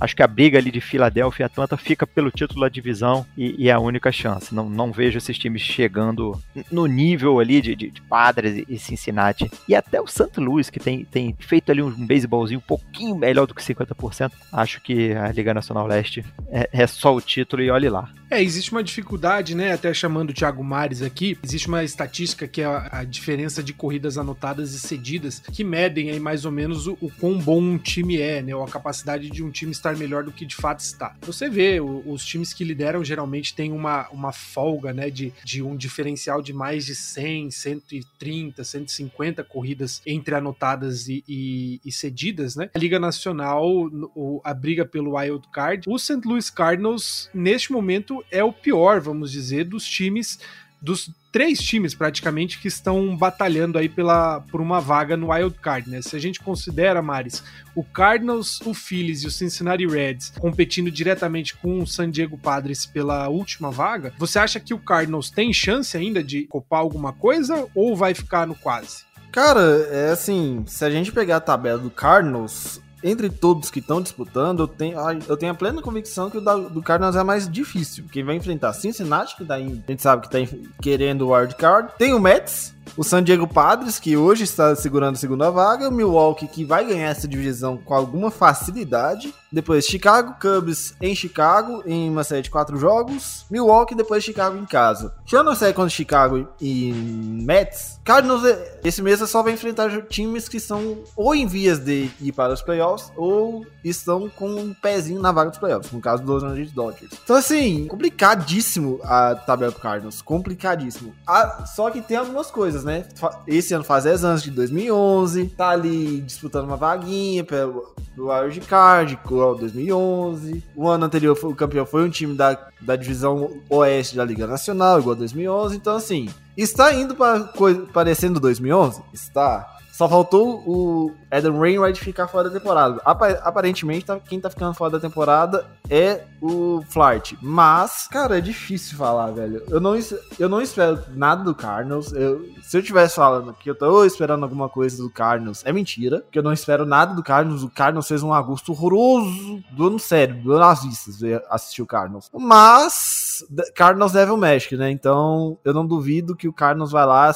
[0.00, 3.54] Acho que a briga ali de Filadélfia e Atlanta fica pelo título da divisão e,
[3.64, 4.54] e, é a única chance.
[4.54, 6.40] Não, não vejo esses times chegando
[6.70, 9.50] no nível ali de, de, de Padres e Cincinnati.
[9.68, 10.40] E até o St.
[10.40, 14.32] Louis, que tem, tem feito ali um beisebólzinho um pouquinho melhor do que 50%.
[14.52, 18.10] Acho que a Liga Nacional Leste é, é só o título e olhe lá.
[18.30, 19.72] É, existe uma dificuldade, né?
[19.72, 24.16] Até chamando o Thiago Mares aqui, existe uma estatística que é a, diferença de corridas
[24.16, 28.20] anotadas e cedidas, que medem aí mais ou menos o, o quão bom um time
[28.20, 28.54] é, né?
[28.54, 31.16] Ou a capacidade de um time estar melhor do que de fato está.
[31.22, 35.10] Você vê, o, os times que lideram geralmente têm uma, uma folga, né?
[35.10, 41.80] De, de um diferencial de mais de 100, 130, 150 corridas entre anotadas e, e,
[41.84, 42.70] e cedidas, né?
[42.72, 43.66] A Liga Nacional,
[44.14, 46.20] o, a briga pelo wild card, o St.
[46.24, 50.38] Louis Cardinals, neste momento, é o pior, vamos dizer, dos times
[50.80, 55.88] dos três times praticamente que estão batalhando aí pela, por uma vaga no wild card,
[55.88, 56.00] né?
[56.02, 57.42] Se a gente considera, Maris,
[57.74, 62.86] o Cardinals, o Phillies e o Cincinnati Reds competindo diretamente com o San Diego Padres
[62.86, 67.68] pela última vaga, você acha que o Cardinals tem chance ainda de copar alguma coisa
[67.74, 69.04] ou vai ficar no quase?
[69.30, 74.00] Cara, é assim, se a gente pegar a tabela do Cardinals, entre todos que estão
[74.00, 74.98] disputando, eu tenho,
[75.28, 78.04] eu tenho a plena convicção que o da, do Cardinals é mais difícil.
[78.10, 80.38] Quem vai enfrentar Cincinnati, que tá em, a gente sabe que tá
[80.80, 81.92] querendo o wildcard.
[81.98, 85.92] Tem o Mets, o San Diego Padres, que hoje está segurando a segunda vaga, o
[85.92, 89.34] Milwaukee, que vai ganhar essa divisão com alguma facilidade.
[89.52, 93.44] Depois Chicago Cubs em Chicago, em uma série de quatro jogos.
[93.50, 95.14] Milwaukee, depois Chicago em casa.
[95.24, 98.42] Tirando a série contra Chicago e Mets, Cardinals,
[98.84, 102.62] esse mês só vai enfrentar times que são ou em vias de ir para os
[102.62, 107.12] playoffs, ou estão com um pezinho na vaga dos playoffs, no caso Los Angeles Dodgers.
[107.22, 111.14] Então, assim, complicadíssimo a tabela do Cardinals, complicadíssimo.
[111.26, 113.04] Ah, só que tem algumas coisas, né?
[113.46, 119.18] Esse ano faz 10 anos de 2011, tá ali disputando uma vaguinha pelo Wild Card,
[119.26, 120.62] 2011.
[120.74, 125.00] O ano anterior o campeão foi um time da, da divisão oeste da Liga Nacional,
[125.00, 125.76] igual 2011.
[125.76, 127.52] Então, assim, está indo para
[127.92, 129.02] parecendo 2011?
[129.12, 129.79] Está.
[130.00, 133.02] Só faltou o Adam Wainwright ficar fora da temporada.
[133.04, 137.34] Aparentemente, tá, quem tá ficando fora da temporada é o Flart.
[137.42, 139.62] Mas, cara, é difícil falar, velho.
[139.68, 139.94] Eu não,
[140.38, 142.14] eu não espero nada do Cardinals.
[142.14, 146.20] Eu, se eu tivesse falando que eu tô esperando alguma coisa do Cardinals, é mentira.
[146.20, 147.62] Porque eu não espero nada do Cardinals.
[147.62, 151.18] O Cardinals fez um agosto horroroso do ano sério, do ano às vistas,
[151.50, 152.30] assistir o Cardinals.
[152.32, 153.29] Mas,
[153.74, 154.90] Cardinals Devil Magic, né?
[154.90, 157.32] Então, eu não duvido que o Cardinals vai lá,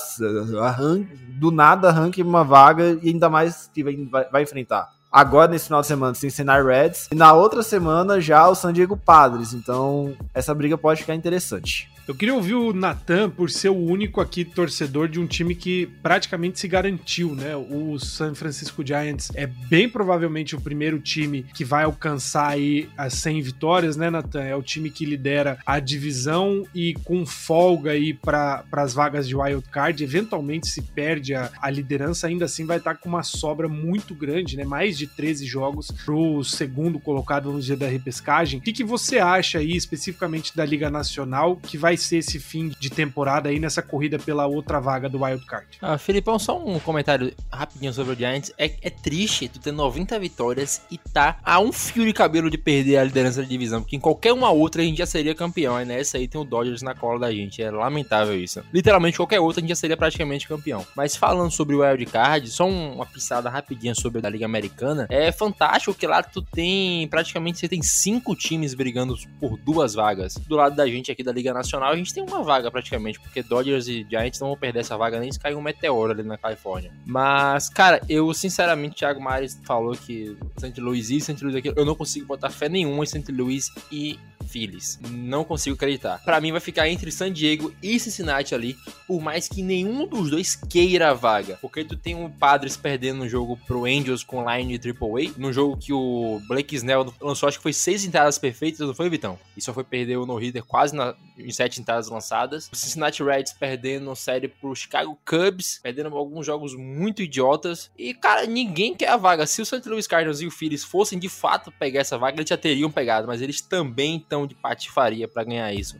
[0.62, 5.66] arranque, do nada arranque uma vaga e ainda mais que vai, vai enfrentar agora nesse
[5.66, 9.54] final de semana Cincinnati Reds e na outra semana já o San Diego Padres.
[9.54, 11.88] Então essa briga pode ficar interessante.
[12.06, 15.86] Eu queria ouvir o Natan por ser o único aqui torcedor de um time que
[16.02, 17.56] praticamente se garantiu, né?
[17.56, 23.14] O San Francisco Giants é bem provavelmente o primeiro time que vai alcançar aí as
[23.14, 24.42] 100 vitórias, né, Natan?
[24.42, 29.34] É o time que lidera a divisão e com folga aí para as vagas de
[29.34, 33.66] wild card, eventualmente se perde a, a liderança, ainda assim vai estar com uma sobra
[33.66, 34.64] muito grande, né?
[34.64, 38.60] Mais de 13 jogos pro segundo colocado, vamos dizer, da repescagem.
[38.60, 42.72] O que, que você acha aí especificamente da Liga Nacional que vai ser esse fim
[42.78, 45.66] de temporada aí nessa corrida pela outra vaga do Wild Card.
[45.80, 48.52] Ah, Filipão, só um comentário rapidinho sobre o Giants.
[48.58, 52.58] É, é triste tu ter 90 vitórias e tá a um fio de cabelo de
[52.58, 55.80] perder a liderança da divisão, porque em qualquer uma outra a gente já seria campeão,
[55.80, 57.62] e nessa aí tem o Dodgers na cola da gente.
[57.62, 58.62] É lamentável isso.
[58.72, 60.86] Literalmente qualquer outra a gente já seria praticamente campeão.
[60.96, 64.93] Mas falando sobre o Wild Card, só uma pisada rapidinha sobre a Liga Americana.
[64.94, 69.94] Americana, é fantástico que lá tu tem praticamente você tem cinco times brigando por duas
[69.94, 70.34] vagas.
[70.34, 73.42] Do lado da gente aqui da Liga Nacional, a gente tem uma vaga praticamente, porque
[73.42, 76.38] Dodgers e Giants não vão perder essa vaga nem se cair um meteoro ali na
[76.38, 76.92] Califórnia.
[77.04, 80.80] Mas, cara, eu sinceramente, Thiago Mares falou que St.
[80.80, 81.42] Louis e St.
[81.42, 83.30] Louis aqui, eu não consigo botar fé nenhuma em St.
[83.32, 84.18] Louis e
[84.54, 85.00] Phillies.
[85.10, 86.22] Não consigo acreditar.
[86.24, 90.30] Para mim vai ficar entre San Diego e Cincinnati ali, por mais que nenhum dos
[90.30, 91.58] dois queira a vaga.
[91.60, 95.52] Porque tu tem o Padres perdendo no jogo pro Angels com line de AAA, num
[95.52, 99.36] jogo que o Blake Snell lançou, acho que foi seis entradas perfeitas, não foi, Vitão?
[99.56, 102.70] E só foi perder o no-hitter quase na, em sete entradas lançadas.
[102.72, 107.90] O Cincinnati Reds perdendo série pro Chicago Cubs, perdendo alguns jogos muito idiotas.
[107.98, 109.46] E, cara, ninguém quer a vaga.
[109.46, 109.82] Se o St.
[109.88, 113.26] Louis Cardinals e o Phillies fossem de fato pegar essa vaga, eles já teriam pegado,
[113.26, 115.98] mas eles também estão de patifaria para ganhar isso.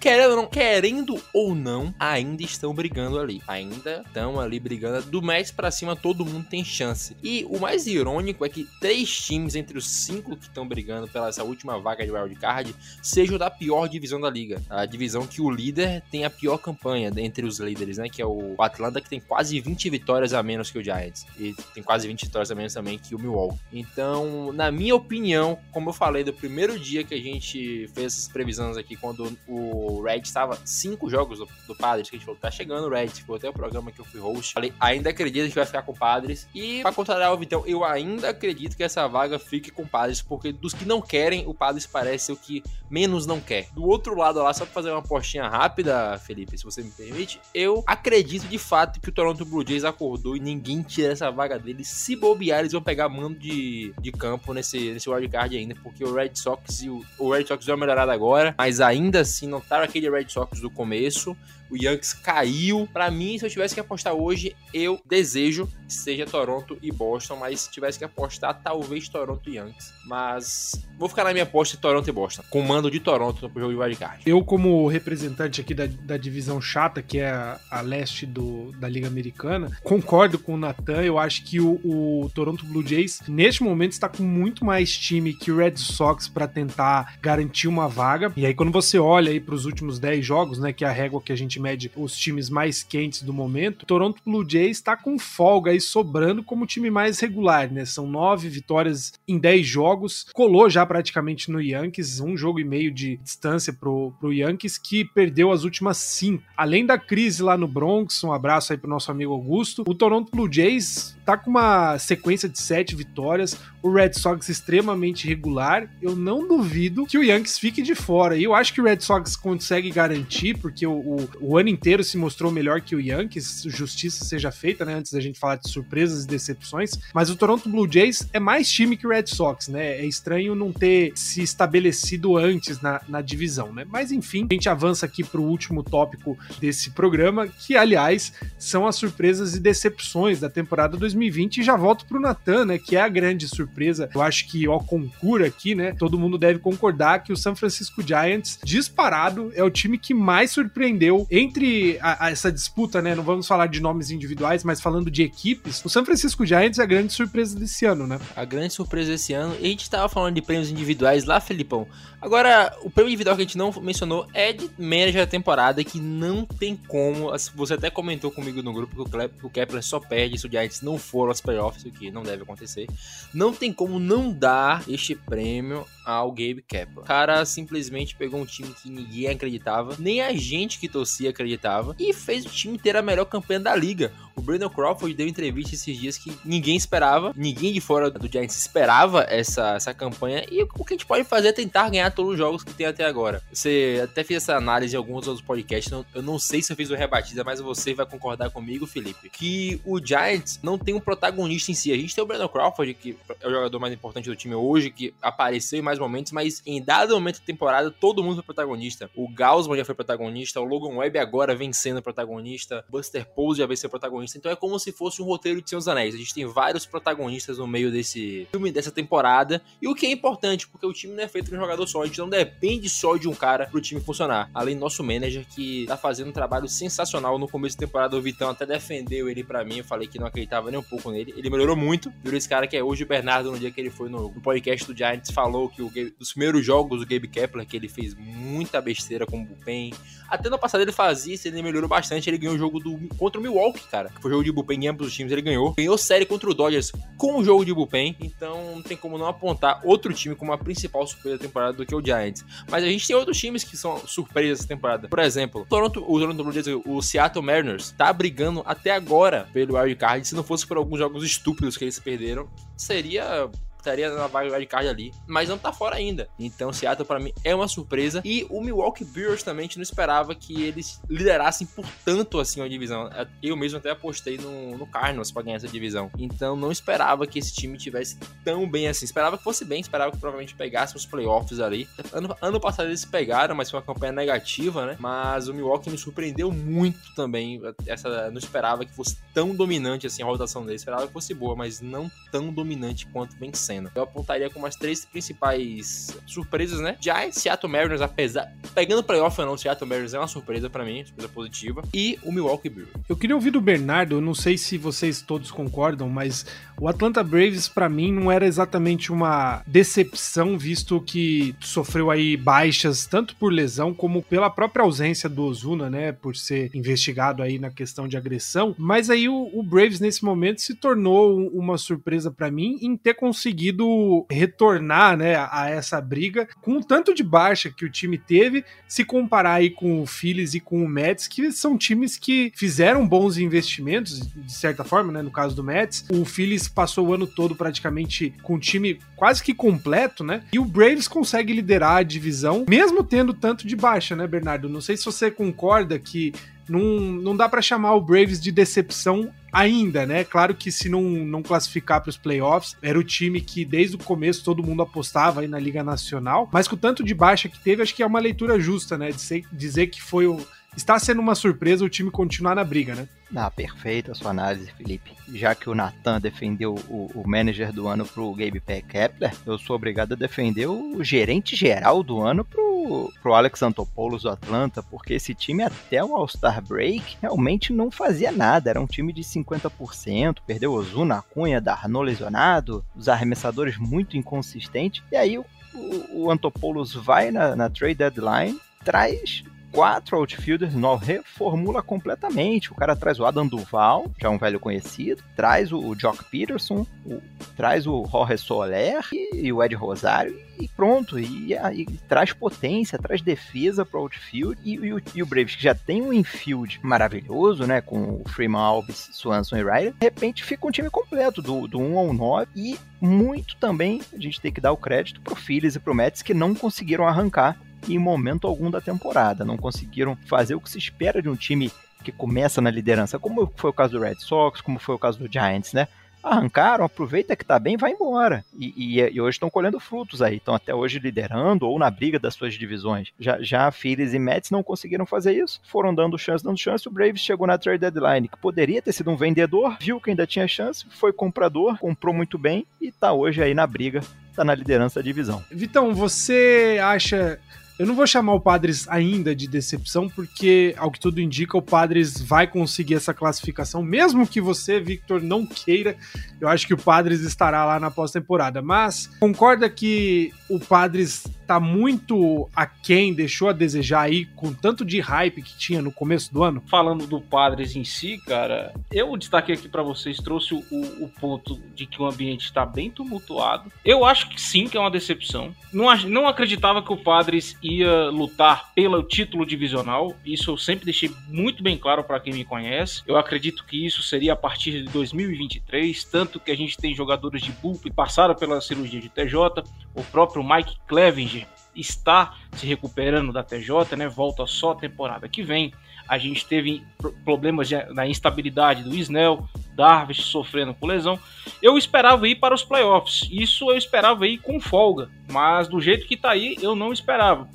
[0.00, 3.42] Querendo ou, não, querendo ou não, ainda estão brigando ali.
[3.46, 5.06] Ainda estão ali brigando.
[5.06, 7.16] Do Mets para cima, todo mundo tem chance.
[7.22, 11.28] E o mais irônico é que três times entre os cinco que estão brigando pela
[11.28, 14.60] essa última vaga de wild card sejam da pior divisão da liga.
[14.68, 18.08] A divisão que o líder tem a pior campanha entre os líderes, né?
[18.08, 21.26] Que é o Atlanta, que tem quase 20 vitórias a menos que o Giants.
[21.38, 23.58] E tem quase 20 vitórias a menos também que o Milwaukee.
[23.72, 28.28] Então, na minha opinião, como eu falei do primeiro dia que a gente fez essas
[28.28, 32.40] previsões aqui, quando o Red estava cinco jogos do, do Padres, que a gente falou,
[32.40, 34.52] tá chegando o Red, foi até o programa que eu fui host.
[34.52, 36.48] Falei, ainda acredito que vai ficar com o Padres.
[36.54, 40.22] E pra contrariar o Vitão, eu ainda acredito que essa vaga fique com o Padres,
[40.22, 43.68] porque dos que não querem, o Padres parece o que menos não quer.
[43.72, 47.40] Do outro lado lá, só pra fazer uma postinha rápida, Felipe, se você me permite,
[47.54, 51.58] eu acredito de fato que o Toronto Blue Jays acordou e ninguém tira essa vaga
[51.58, 51.84] dele.
[51.84, 56.14] Se bobear, eles vão pegar mando de, de campo nesse, nesse wildcard ainda, porque o
[56.14, 59.60] Red Sox e o, o Red Sox deu uma melhorada agora, mas ainda assim não
[59.60, 61.36] tá aquele Red Sox do começo
[61.72, 62.86] o Yankees caiu.
[62.92, 67.36] Para mim, se eu tivesse que apostar hoje, eu desejo que seja Toronto e Boston,
[67.36, 69.92] mas se tivesse que apostar, talvez Toronto e Yankees.
[70.06, 73.72] Mas vou ficar na minha aposta Toronto e Boston, com mando de Toronto no jogo
[73.72, 74.22] de wildcard.
[74.26, 78.88] Eu, como representante aqui da, da divisão chata, que é a, a leste do, da
[78.88, 81.02] Liga Americana, concordo com o Nathan.
[81.02, 85.32] Eu acho que o, o Toronto Blue Jays, neste momento, está com muito mais time
[85.32, 88.32] que o Red Sox para tentar garantir uma vaga.
[88.36, 90.92] E aí, quando você olha aí para os últimos 10 jogos, né, que é a
[90.92, 94.96] régua que a gente mede os times mais quentes do momento, Toronto Blue Jays está
[94.96, 97.84] com folga aí sobrando como time mais regular, né?
[97.84, 102.90] São nove vitórias em 10 jogos, colou já praticamente no Yankees, um jogo e meio
[102.90, 106.42] de distância pro, pro Yankees, que perdeu as últimas cinco.
[106.56, 110.30] Além da crise lá no Bronx, um abraço aí pro nosso amigo Augusto, o Toronto
[110.30, 115.88] Blue Jays tá com uma sequência de sete vitórias, o Red Sox extremamente regular.
[116.00, 118.36] Eu não duvido que o Yankees fique de fora.
[118.36, 122.04] E eu acho que o Red Sox consegue garantir, porque o, o, o, ano inteiro
[122.04, 124.94] se mostrou melhor que o Yankees, justiça seja feita, né?
[124.94, 126.98] Antes da gente falar de surpresas e decepções.
[127.12, 130.00] Mas o Toronto Blue Jays é mais time que o Red Sox, né?
[130.00, 133.84] É estranho não ter se estabelecido antes na, na divisão, né?
[133.88, 138.86] Mas enfim, a gente avança aqui para o último tópico desse programa, que aliás são
[138.86, 141.58] as surpresas e decepções da temporada 2020.
[141.58, 142.78] E já volto pro Natan, né?
[142.78, 144.08] Que é a grande surpresa.
[144.14, 145.94] Eu acho que, ó, concura aqui, né?
[145.98, 150.50] Todo mundo deve concordar que o San Francisco Giants, disparado, é o time que mais
[150.50, 153.14] surpreendeu entre a, a essa disputa, né?
[153.14, 156.82] Não vamos falar de nomes individuais, mas falando de equipes, o San Francisco Giants é
[156.82, 158.20] a grande surpresa desse ano, né?
[158.36, 159.56] A grande surpresa desse ano.
[159.58, 161.88] E a gente tava falando de prêmios individuais lá, Felipão.
[162.22, 166.00] Agora, o prêmio individual que a gente não mencionou é de manager da temporada, que
[166.00, 167.32] não tem como.
[167.56, 170.96] Você até comentou comigo no grupo que o Kepler só perde se o Giants não
[170.96, 172.86] for aos playoffs, o que não deve acontecer.
[173.34, 177.00] Não tem como não dar este prêmio ao Gabe Kepler.
[177.00, 181.96] O cara simplesmente pegou um time que ninguém acreditava, nem a gente que torcia acreditava,
[181.98, 184.12] e fez o time ter a melhor campanha da liga.
[184.36, 188.56] O Brandon Crawford deu entrevista esses dias que ninguém esperava, ninguém de fora do Giants
[188.56, 192.32] esperava essa, essa campanha, e o que a gente pode fazer é tentar ganhar todos
[192.32, 193.42] os jogos que tem até agora.
[193.52, 196.90] Você até fez essa análise em alguns outros podcasts, eu não sei se eu fiz
[196.90, 201.70] o rebatida, mas você vai concordar comigo, Felipe, que o Giants não tem um protagonista
[201.70, 201.92] em si.
[201.92, 204.90] A gente tem o Brandon Crawford, que é o jogador mais importante do time hoje,
[204.90, 209.10] que apareceu em mais momentos, mas em dado momento da temporada, todo mundo foi protagonista.
[209.14, 213.66] O Gaussman já foi protagonista, o Logan Webb agora vem sendo protagonista, Buster Pose já
[213.66, 214.21] vem ser protagonista.
[214.36, 216.14] Então é como se fosse um roteiro de dos Anéis.
[216.14, 219.62] A gente tem vários protagonistas no meio desse filme, dessa temporada.
[219.80, 222.02] E o que é importante, porque o time não é feito de um jogador só.
[222.02, 224.50] A gente não depende só de um cara pro time funcionar.
[224.54, 228.16] Além do nosso manager, que tá fazendo um trabalho sensacional no começo da temporada.
[228.16, 229.78] O Vitão até defendeu ele para mim.
[229.78, 231.34] Eu falei que não acreditava nem um pouco nele.
[231.36, 232.12] Ele melhorou muito.
[232.22, 234.86] Virou esse cara que é hoje o Bernardo, no dia que ele foi no, podcast
[234.86, 238.80] do Giants, falou que o, dos primeiros jogos, o Gabe Kepler, que ele fez muita
[238.80, 239.94] besteira com o Bullpen.
[240.28, 242.28] Até no passado ele fazia isso, ele melhorou bastante.
[242.28, 244.11] Ele ganhou o jogo do, contra o Milwaukee, cara.
[244.14, 245.72] Que foi jogo de bullpen em ambos os times, ele ganhou.
[245.74, 249.26] Ganhou série contra o Dodgers com o jogo de bullpen, então não tem como não
[249.26, 252.44] apontar outro time como a principal surpresa da temporada do que o Giants.
[252.70, 255.08] Mas a gente tem outros times que são surpresas essa temporada.
[255.08, 259.48] Por exemplo, o Toronto, o Toronto Blue Jays, o Seattle Mariners, tá brigando até agora
[259.52, 260.26] pelo wild card.
[260.26, 263.50] Se não fosse por alguns jogos estúpidos que eles perderam, seria
[263.82, 266.28] estaria na vaga de card ali, mas não tá fora ainda.
[266.38, 269.82] Então, Seattle para mim é uma surpresa e o Milwaukee Brewers também a gente não
[269.82, 273.10] esperava que eles liderassem por tanto assim a divisão.
[273.42, 276.10] Eu mesmo até apostei no, no Cardinals para ganhar essa divisão.
[276.18, 279.04] Então, não esperava que esse time tivesse tão bem assim.
[279.04, 281.88] Esperava que fosse bem, esperava que provavelmente pegasse os playoffs ali.
[282.12, 284.96] Ano, ano passado eles pegaram, mas foi uma campanha negativa, né?
[284.98, 287.60] Mas o Milwaukee me surpreendeu muito também.
[287.86, 290.82] Essa não esperava que fosse tão dominante assim a rotação deles.
[290.82, 294.76] Esperava que fosse boa, mas não tão dominante quanto vem sendo Eu apontaria como as
[294.76, 296.96] três principais surpresas, né?
[297.00, 298.52] Giants, Seattle Mariners, apesar.
[298.74, 301.82] Pegando playoff ou não, Seattle Mariners é uma surpresa para mim, surpresa positiva.
[301.94, 302.92] E o Milwaukee Brewers.
[303.08, 306.44] Eu queria ouvir do Bernardo, eu não sei se vocês todos concordam, mas
[306.80, 313.06] o Atlanta Braves, para mim, não era exatamente uma decepção, visto que sofreu aí baixas,
[313.06, 316.12] tanto por lesão como pela própria ausência do Ozuna, né?
[316.12, 318.74] Por ser investigado aí na questão de agressão.
[318.76, 323.14] Mas aí o, o Braves, nesse momento, se tornou uma surpresa para mim em ter
[323.14, 328.18] conseguido conseguido retornar né, a essa briga com o tanto de baixa que o time
[328.18, 332.52] teve, se comparar aí com o Phillies e com o Mets, que são times que
[332.56, 336.04] fizeram bons investimentos, de certa forma, né, no caso do Mets.
[336.10, 340.42] O Phillies passou o ano todo praticamente com o time quase que completo, né?
[340.52, 344.68] E o Braves consegue liderar a divisão, mesmo tendo tanto de baixa, né, Bernardo?
[344.68, 346.32] Não sei se você concorda que
[346.68, 350.24] não, não dá para chamar o Braves de decepção ainda, né?
[350.24, 353.98] Claro que se não, não classificar para os playoffs, era o time que desde o
[353.98, 357.58] começo todo mundo apostava aí na Liga Nacional, mas com o tanto de baixa que
[357.58, 359.10] teve, acho que é uma leitura justa, né?
[359.10, 360.40] De ser, dizer que foi o
[360.76, 363.08] está sendo uma surpresa o time continuar na briga, né?
[363.34, 365.16] Ah, perfeita a sua análise, Felipe.
[365.32, 369.76] Já que o Nathan defendeu o, o manager do ano pro Gabe Kepler, eu sou
[369.76, 375.14] obrigado a defender o gerente geral do ano pro, pro Alex Antopoulos do Atlanta, porque
[375.14, 378.68] esse time até o All-Star Break realmente não fazia nada.
[378.68, 385.02] Era um time de 50%, perdeu Ozuna, Cunha, Darno lesionado, os arremessadores muito inconsistentes.
[385.10, 389.42] E aí o, o, o Antopoulos vai na, na trade deadline, traz
[389.72, 392.70] quatro outfielders novos, reformula completamente.
[392.70, 396.86] O cara traz o Adam Duval, que é um velho conhecido, traz o Jock Peterson,
[397.04, 397.20] o,
[397.56, 401.18] traz o Jorge Soler e, e, o Ed Rosário e pronto.
[401.18, 404.60] E, e, traz potência, traz defesa para o outfield.
[404.62, 408.60] E, e, e o Braves, que já tem um infield maravilhoso, né, com o Freeman
[408.60, 412.46] Alves, Swanson e Ryder, de repente fica um time completo, do, do 1 ao 9.
[412.54, 416.22] E muito também a gente tem que dar o crédito pro Phillies e pro Mets
[416.22, 417.56] que não conseguiram arrancar
[417.88, 419.44] em momento algum da temporada.
[419.44, 421.70] Não conseguiram fazer o que se espera de um time
[422.02, 425.18] que começa na liderança, como foi o caso do Red Sox, como foi o caso
[425.18, 425.88] do Giants, né?
[426.22, 428.44] Arrancaram, aproveita que tá bem, vai embora.
[428.56, 432.16] E, e, e hoje estão colhendo frutos aí, estão até hoje liderando ou na briga
[432.16, 433.08] das suas divisões.
[433.18, 436.86] Já, já Phillies e Mets não conseguiram fazer isso, foram dando chance, dando chance.
[436.86, 440.24] O Braves chegou na trade deadline, que poderia ter sido um vendedor, viu que ainda
[440.24, 444.00] tinha chance, foi comprador, comprou muito bem e tá hoje aí na briga,
[444.36, 445.42] tá na liderança da divisão.
[445.50, 447.40] Vitão, você acha
[447.78, 451.62] eu não vou chamar o Padres ainda de decepção, porque, ao que tudo indica, o
[451.62, 455.96] Padres vai conseguir essa classificação, mesmo que você, Victor, não queira.
[456.40, 458.62] Eu acho que o Padres estará lá na pós-temporada.
[458.62, 465.00] Mas concorda que o Padres tá muito aquém, deixou a desejar aí, com tanto de
[465.00, 466.62] hype que tinha no começo do ano?
[466.66, 471.60] Falando do Padres em si, cara, eu destaquei aqui para vocês, trouxe o, o, ponto
[471.74, 473.70] de que o ambiente está bem tumultuado.
[473.84, 475.54] Eu acho que sim, que é uma decepção.
[475.70, 480.16] Não, não acreditava que o Padres ia lutar pelo título divisional.
[480.24, 483.02] Isso eu sempre deixei muito bem claro para quem me conhece.
[483.06, 487.42] Eu acredito que isso seria a partir de 2023, tanto que a gente tem jogadores
[487.42, 491.41] de bullpen passaram pela cirurgia de TJ, o próprio Mike Clevenger
[491.74, 494.08] está se recuperando da TJ, né?
[494.08, 495.72] Volta só a temporada que vem.
[496.08, 496.82] A gente teve
[497.24, 501.18] problemas na instabilidade do Snell, Darvish sofrendo com lesão.
[501.62, 503.28] Eu esperava ir para os playoffs.
[503.30, 507.48] Isso eu esperava ir com folga, mas do jeito que está aí, eu não esperava.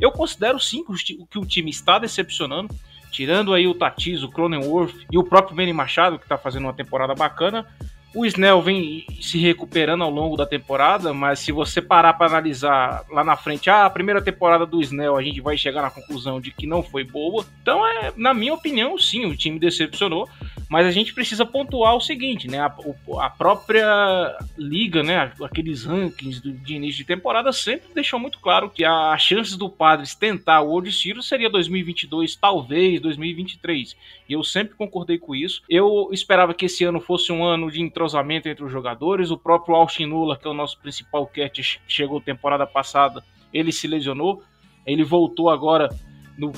[0.00, 0.82] Eu considero sim
[1.30, 2.74] que o time está decepcionando.
[3.10, 6.74] Tirando aí o Tatis, o Cronenworth e o próprio Manny Machado, que está fazendo uma
[6.74, 7.66] temporada bacana,
[8.14, 13.04] o Snell vem se recuperando ao longo da temporada, mas se você parar para analisar
[13.10, 16.40] lá na frente, ah, a primeira temporada do Snell, a gente vai chegar na conclusão
[16.40, 17.44] de que não foi boa.
[17.60, 20.28] Então, é, na minha opinião, sim, o time decepcionou.
[20.68, 22.58] Mas a gente precisa pontuar o seguinte, né?
[22.60, 22.74] A,
[23.20, 25.32] a própria liga, né?
[25.42, 29.70] Aqueles rankings do- de início de temporada sempre deixou muito claro que as chances do
[29.70, 33.96] Padres tentar o World Series seria 2022, talvez 2023.
[34.28, 35.62] E eu sempre concordei com isso.
[35.70, 39.30] Eu esperava que esse ano fosse um ano de entrosamento entre os jogadores.
[39.30, 43.86] O próprio Austin Nula, que é o nosso principal catch, chegou temporada passada, ele se
[43.86, 44.42] lesionou.
[44.86, 45.88] Ele voltou agora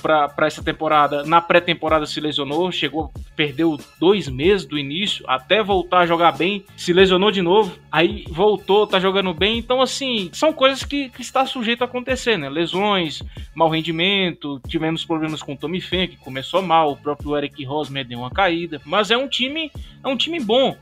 [0.03, 1.25] para essa temporada.
[1.25, 6.65] Na pré-temporada se lesionou, chegou, perdeu dois meses do início, até voltar a jogar bem,
[6.77, 9.59] se lesionou de novo, aí voltou, tá jogando bem.
[9.59, 12.49] Então, assim, são coisas que, que está sujeito a acontecer, né?
[12.49, 13.23] Lesões,
[13.55, 18.07] mau rendimento, tivemos problemas com o Tommy Fen, que começou mal, o próprio Eric Rosmer
[18.07, 19.71] deu uma caída, mas é um time,
[20.05, 20.77] é um time bom.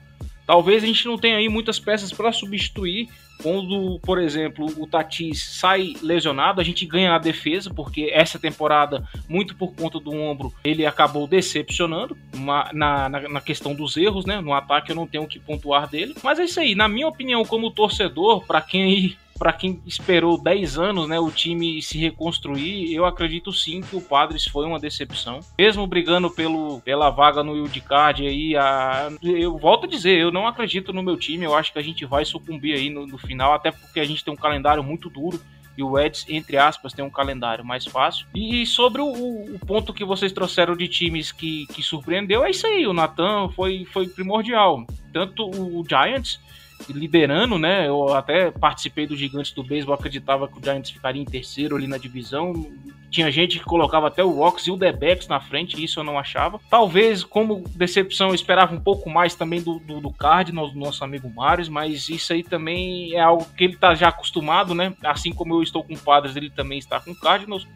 [0.47, 3.09] Talvez a gente não tenha aí muitas peças para substituir.
[3.43, 9.07] Quando, por exemplo, o Tatis sai lesionado, a gente ganha na defesa, porque essa temporada,
[9.29, 14.41] muito por conta do ombro, ele acabou decepcionando na, na, na questão dos erros, né?
[14.41, 16.15] No ataque eu não tenho o que pontuar dele.
[16.23, 20.41] Mas é isso aí, na minha opinião, como torcedor, para quem aí para quem esperou
[20.43, 24.79] 10 anos, né, o time se reconstruir, eu acredito sim que o Padres foi uma
[24.79, 25.41] decepção.
[25.59, 30.47] Mesmo brigando pelo, pela vaga no wildcard aí, a, eu volto a dizer, eu não
[30.47, 33.53] acredito no meu time, eu acho que a gente vai sucumbir aí no, no final,
[33.53, 35.41] até porque a gente tem um calendário muito duro.
[35.77, 38.27] E o Eds, entre aspas, tem um calendário mais fácil.
[38.35, 42.67] E sobre o, o ponto que vocês trouxeram de times que, que surpreendeu, é isso
[42.67, 42.85] aí.
[42.85, 44.85] O Natan foi, foi primordial.
[45.13, 46.41] Tanto o Giants,
[46.89, 47.89] liderando, né?
[47.89, 51.87] Eu até participei do Gigantes do Beisebol, acreditava que o Giants ficaria em terceiro ali
[51.87, 52.71] na divisão.
[53.11, 56.19] Tinha gente que colocava até o Rocks e o Debex na frente, isso eu não
[56.19, 56.61] achava.
[56.69, 61.03] Talvez, como decepção, eu esperava um pouco mais também do, do, do Cardinals, do nosso
[61.03, 64.95] amigo Marius, mas isso aí também é algo que ele tá já acostumado, né?
[65.03, 67.67] Assim como eu estou com o Padres, ele também está com o Cardinals.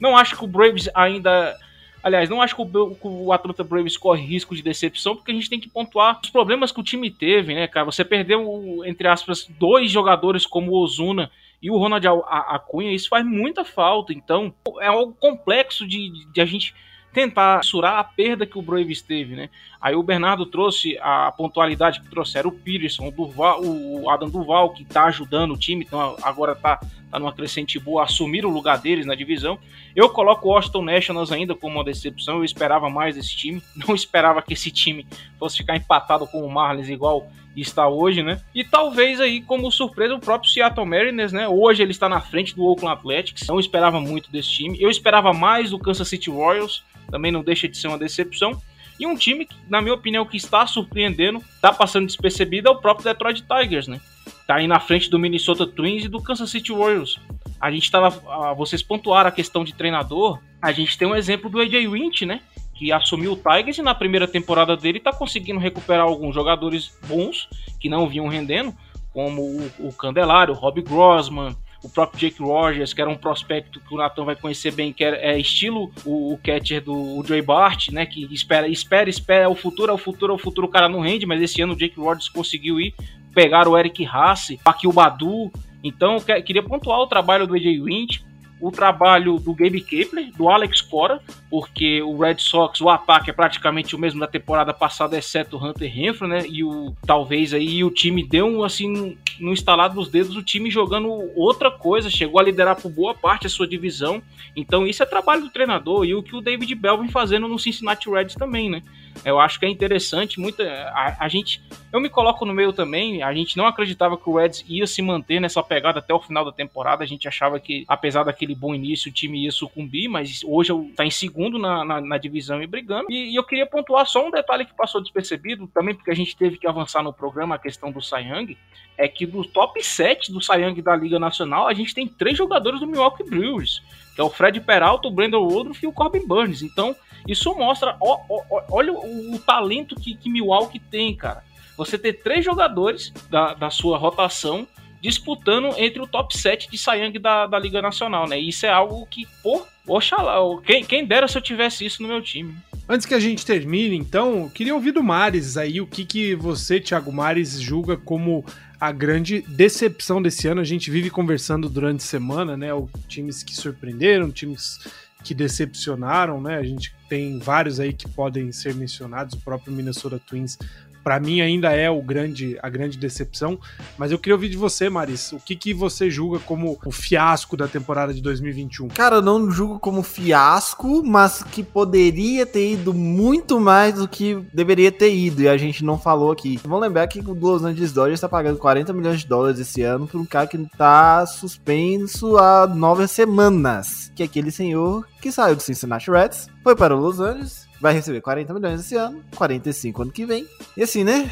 [0.00, 1.56] Não acho que o Braves ainda
[2.02, 5.50] Aliás, não acho que o, o Atlanta Braves corre risco de decepção, porque a gente
[5.50, 7.84] tem que pontuar os problemas que o time teve, né, cara?
[7.84, 11.30] Você perdeu, entre aspas, dois jogadores como o Ozuna
[11.62, 14.14] e o Ronald Acunha, isso faz muita falta.
[14.14, 16.74] Então, é algo complexo de, de a gente
[17.12, 19.50] tentar mensurar a perda que o Braves teve, né?
[19.80, 24.84] Aí o Bernardo trouxe a pontualidade que trouxeram o Peterson, o, o Adam Duval, que
[24.84, 26.78] tá ajudando o time, então agora tá,
[27.10, 29.58] tá numa crescente boa, assumir o lugar deles na divisão.
[29.96, 33.94] Eu coloco o Washington Nationals ainda como uma decepção, eu esperava mais desse time, não
[33.94, 35.06] esperava que esse time
[35.38, 38.40] fosse ficar empatado com o Marlins igual está hoje, né?
[38.54, 41.48] E talvez aí como surpresa o próprio Seattle Mariners, né?
[41.48, 44.80] Hoje ele está na frente do Oakland Athletics, não esperava muito desse time.
[44.80, 48.60] Eu esperava mais do Kansas City Royals, também não deixa de ser uma decepção.
[48.98, 52.76] E um time que, na minha opinião, que está surpreendendo, está passando despercebido é o
[52.76, 53.98] próprio Detroit Tigers, né?
[54.46, 57.18] Tá aí na frente do Minnesota Twins e do Kansas City Royals.
[57.58, 58.22] A gente tava.
[58.28, 60.38] ah, Vocês pontuaram a questão de treinador.
[60.60, 62.40] A gente tem um exemplo do AJ Winch, né?
[62.80, 67.46] Que assumiu o Tigers e na primeira temporada dele tá conseguindo recuperar alguns jogadores bons
[67.78, 68.74] que não vinham rendendo,
[69.12, 71.54] como o, o Candelário, o Rob Grossman,
[71.84, 75.04] o próprio Jake Rogers, que era um prospecto que o Nathan vai conhecer bem, que
[75.04, 78.06] é, é estilo o, o catcher do o Joey Bart, né?
[78.06, 80.88] Que espera, espera, espera, é o futuro, é o futuro, é o futuro, o cara
[80.88, 82.94] não rende, mas esse ano o Jake Rogers conseguiu ir,
[83.34, 85.52] pegar o Eric Haas, aqui o Badu.
[85.84, 88.24] Então eu que- queria pontuar o trabalho do AJ Winch,
[88.58, 91.20] o trabalho do Gabe Kepler, do Alex Cora,
[91.50, 95.64] porque o Red Sox, o ataque é praticamente o mesmo da temporada passada, exceto o
[95.64, 96.44] Hunter Renfro, né?
[96.48, 100.70] E o talvez aí o time deu um assim no instalado dos dedos, o time
[100.70, 104.22] jogando outra coisa, chegou a liderar por boa parte a sua divisão.
[104.54, 107.58] Então isso é trabalho do treinador e o que o David Bell vem fazendo no
[107.58, 108.82] Cincinnati Reds também, né?
[109.24, 111.60] Eu acho que é interessante, muita a, a gente,
[111.92, 115.02] eu me coloco no meio também, a gente não acreditava que o Reds ia se
[115.02, 118.72] manter nessa pegada até o final da temporada, a gente achava que apesar daquele bom
[118.72, 122.66] início o time ia sucumbir, mas hoje tá em segundo na, na, na divisão e
[122.66, 123.06] brigando.
[123.08, 126.36] E, e eu queria pontuar só um detalhe que passou despercebido, também porque a gente
[126.36, 128.56] teve que avançar no programa, a questão do Young,
[128.98, 132.80] é que do top 7 do Young da Liga Nacional, a gente tem três jogadores
[132.80, 133.82] do Milwaukee Brewers,
[134.14, 136.62] que é o Fred Peralta, o Brandon Woodruff e o Corbin Burns.
[136.62, 136.94] Então,
[137.26, 141.42] isso mostra, ó, ó, olha o, o talento que, que Milwaukee tem, cara.
[141.76, 144.68] Você ter três jogadores da, da sua rotação
[145.00, 148.38] disputando entre o top 7 de Young da, da Liga Nacional, né?
[148.38, 152.08] E isso é algo que, pô, oxalá, quem, quem dera se eu tivesse isso no
[152.08, 152.54] meu time.
[152.88, 156.80] Antes que a gente termine, então, queria ouvir do Mares aí o que, que você,
[156.80, 158.44] Thiago Mares, julga como
[158.80, 160.60] a grande decepção desse ano.
[160.60, 162.74] A gente vive conversando durante a semana, né?
[162.74, 164.80] O, times que surpreenderam, times
[165.22, 166.56] que decepcionaram, né?
[166.56, 169.34] A gente tem vários aí que podem ser mencionados.
[169.34, 170.58] O próprio Minnesota Twins
[171.02, 173.58] Pra mim ainda é o grande, a grande decepção.
[173.96, 175.32] Mas eu queria ouvir de você, Maris.
[175.32, 178.88] O que, que você julga como o fiasco da temporada de 2021?
[178.88, 184.34] Cara, eu não julgo como fiasco, mas que poderia ter ido muito mais do que
[184.52, 185.42] deveria ter ido.
[185.42, 186.58] E a gente não falou aqui.
[186.62, 190.06] Vamos lembrar que o Los Angeles Dodgers tá pagando 40 milhões de dólares esse ano
[190.06, 194.12] por um cara que tá suspenso há nove semanas.
[194.14, 197.94] Que é aquele senhor que saiu do Cincinnati Reds, foi para o Los Angeles, vai
[197.94, 200.46] receber 40 milhões esse ano, 45 ano que vem.
[200.76, 201.30] E assim, né?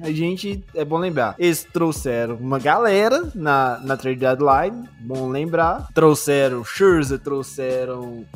[0.00, 5.88] A gente, é bom lembrar, eles trouxeram uma galera na, na trade deadline, bom lembrar.
[5.94, 8.26] Trouxeram Scherzer, trouxeram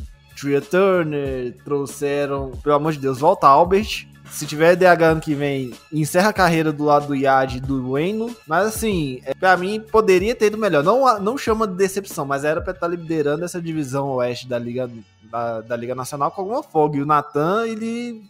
[0.40, 4.08] Tria Turner, trouxeram, pelo amor de Deus, volta Albert.
[4.30, 7.92] Se tiver DH ano que vem, encerra a carreira do lado do Yad e do
[7.92, 8.34] Wayno.
[8.46, 10.82] Mas assim, é, pra mim, poderia ter ido melhor.
[10.82, 14.88] Não, não chama de decepção, mas era pra estar liderando essa divisão oeste da Liga,
[15.30, 16.96] da, da Liga Nacional com alguma folga.
[16.96, 18.22] E o Natan, ele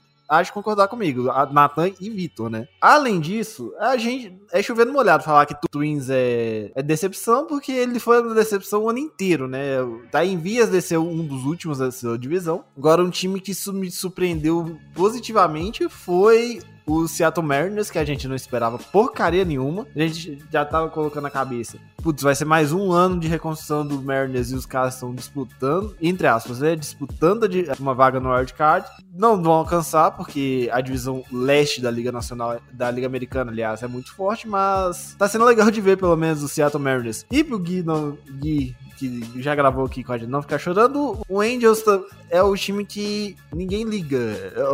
[0.42, 2.68] de concordar comigo, a Nathan e Vitor, né?
[2.80, 7.98] Além disso, a gente é chovendo molhado falar que Twins é, é decepção, porque ele
[7.98, 9.78] foi uma decepção o ano inteiro, né?
[10.10, 12.64] Tá em vias de ser um dos últimos da sua divisão.
[12.76, 18.34] Agora, um time que me surpreendeu positivamente foi o Seattle Mariners, que a gente não
[18.34, 19.86] esperava porcaria nenhuma.
[19.94, 21.78] A gente já tava colocando na cabeça.
[22.02, 25.94] Putz, vai ser mais um ano de reconstrução do Mariners e os caras estão disputando,
[26.00, 26.74] entre aspas, né?
[26.74, 27.46] Disputando
[27.78, 28.88] uma vaga no wildcard.
[29.14, 33.86] Não vão alcançar, porque a divisão leste da Liga Nacional, da Liga Americana, aliás, é
[33.86, 37.26] muito forte, mas tá sendo legal de ver, pelo menos, o Seattle Mariners.
[37.30, 41.18] E pro Gui, não, Gui que já gravou aqui com a gente não ficar chorando,
[41.26, 41.82] o Angels
[42.28, 44.18] é o time que ninguém liga.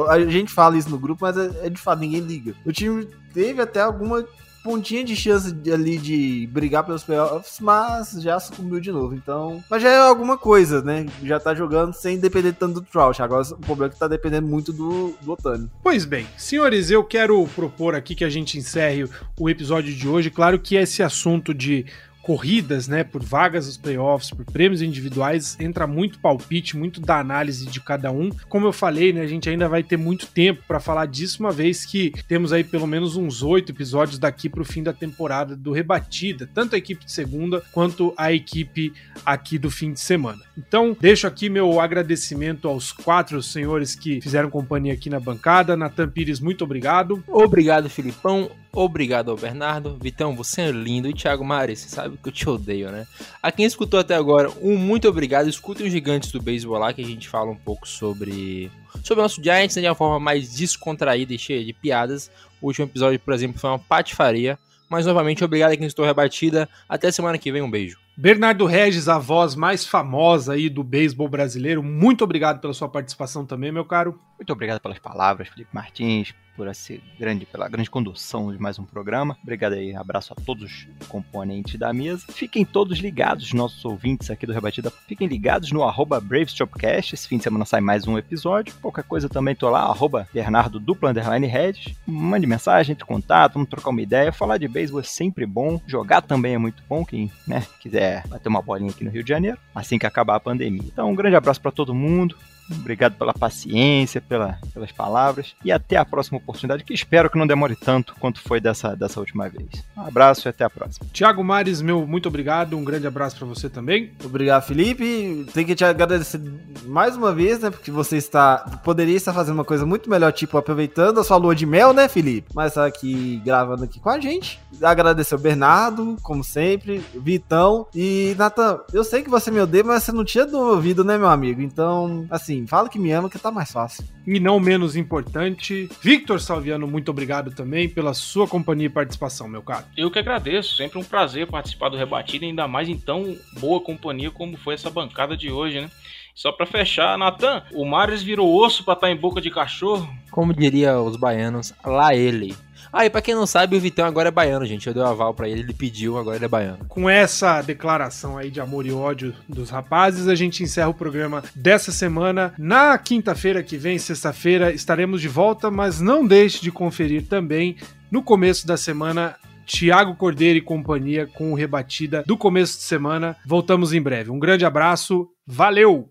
[0.08, 2.52] A gente fala isso no grupo, mas é, é de fato, ninguém liga.
[2.64, 4.26] O time teve até alguma
[4.66, 9.14] pontinha de chance de, ali de brigar pelos playoffs, mas já sucumbiu de novo.
[9.14, 11.06] Então, mas já é alguma coisa, né?
[11.22, 13.22] Já tá jogando sem depender tanto do Trout.
[13.22, 15.70] Agora o problema é que tá dependendo muito do, do Otani.
[15.84, 19.08] Pois bem, senhores, eu quero propor aqui que a gente encerre
[19.38, 20.30] o episódio de hoje.
[20.30, 21.86] Claro que esse assunto de
[22.26, 27.66] corridas, né, por vagas nos playoffs, por prêmios individuais, entra muito palpite, muito da análise
[27.66, 28.30] de cada um.
[28.48, 31.52] Como eu falei, né, a gente ainda vai ter muito tempo para falar disso, uma
[31.52, 35.54] vez que temos aí pelo menos uns oito episódios daqui para o fim da temporada
[35.54, 38.92] do Rebatida, tanto a equipe de segunda quanto a equipe
[39.24, 40.42] aqui do fim de semana.
[40.58, 45.76] Então, deixo aqui meu agradecimento aos quatro senhores que fizeram companhia aqui na bancada.
[45.76, 47.22] Natan Pires, muito obrigado.
[47.28, 48.50] Obrigado, Filipão.
[48.72, 49.96] Obrigado ao Bernardo.
[50.00, 51.08] Vitão, você é lindo.
[51.08, 53.06] E Thiago Mares, sabe que eu te odeio, né?
[53.42, 55.48] A quem escutou até agora, um muito obrigado.
[55.48, 58.70] Escutem os gigantes do beisebol lá, que a gente fala um pouco sobre
[59.04, 62.30] sobre o nosso Giants né, de uma forma mais descontraída e cheia de piadas.
[62.60, 64.58] O último episódio, por exemplo, foi uma patifaria.
[64.88, 66.68] Mas novamente, obrigado a quem estou rebatida.
[66.88, 67.98] Até semana que vem, um beijo.
[68.16, 73.44] Bernardo Regis, a voz mais famosa aí do beisebol brasileiro, muito obrigado pela sua participação
[73.44, 74.18] também, meu caro.
[74.38, 78.84] Muito obrigado pelas palavras, Felipe Martins, por essa grande, pela grande condução de mais um
[78.84, 79.36] programa.
[79.42, 82.24] Obrigado aí, abraço a todos os componentes da mesa.
[82.30, 87.14] Fiquem todos ligados, nossos ouvintes aqui do Rebatida, fiquem ligados no arroba BravesTopcast.
[87.14, 88.74] Esse fim de semana sai mais um episódio.
[88.80, 91.94] Qualquer coisa também tô lá, arroba Bernardo dupla underline Regis.
[92.07, 94.32] Mande mensagem, entre contato, vamos trocar uma ideia.
[94.32, 97.04] Falar de beisebol é sempre bom, jogar também é muito bom.
[97.04, 100.40] Quem né, quiser bater uma bolinha aqui no Rio de Janeiro, assim que acabar a
[100.40, 100.82] pandemia.
[100.84, 102.36] Então, um grande abraço para todo mundo.
[102.70, 107.46] Obrigado pela paciência, pela, pelas palavras e até a próxima oportunidade, que espero que não
[107.46, 109.68] demore tanto quanto foi dessa, dessa última vez.
[109.96, 111.06] Um abraço e até a próxima.
[111.12, 114.10] Tiago Mares, meu muito obrigado, um grande abraço para você também.
[114.24, 115.46] Obrigado, Felipe.
[115.52, 116.40] Tenho que te agradecer
[116.84, 120.56] mais uma vez, né, porque você está poderia estar fazendo uma coisa muito melhor, tipo
[120.56, 122.48] aproveitando a sua lua de mel, né, Felipe?
[122.54, 124.60] Mas tá aqui gravando aqui com a gente.
[124.82, 128.80] Agradecer o Bernardo, como sempre, Vitão e Natan.
[128.92, 131.60] Eu sei que você me odeia, mas você não tinha ouvido, né, meu amigo?
[131.60, 134.04] Então, assim, assim, fala que me ama que tá mais fácil.
[134.26, 139.62] E não menos importante, Victor Salviano, muito obrigado também pela sua companhia e participação, meu
[139.62, 139.84] caro.
[139.96, 144.30] Eu que agradeço, sempre um prazer participar do Rebatido, ainda mais em tão boa companhia
[144.30, 145.90] como foi essa bancada de hoje, né?
[146.34, 150.07] Só para fechar, Natan, o Mares virou osso para estar tá em boca de cachorro?
[150.30, 152.54] Como diria os baianos, lá ele.
[152.99, 154.86] Ah, e pra quem não sabe, o Vitão agora é baiano, gente.
[154.86, 156.86] Eu dei o aval pra ele, ele pediu, agora ele é baiano.
[156.88, 161.42] Com essa declaração aí de amor e ódio dos rapazes, a gente encerra o programa
[161.55, 162.55] dessa semana.
[162.57, 167.76] Na quinta-feira que vem, sexta-feira, estaremos de volta, mas não deixe de conferir também
[168.11, 169.36] no começo da semana
[169.66, 173.36] Tiago Cordeiro e companhia com o Rebatida do começo de semana.
[173.44, 174.30] Voltamos em breve.
[174.30, 176.09] Um grande abraço, valeu!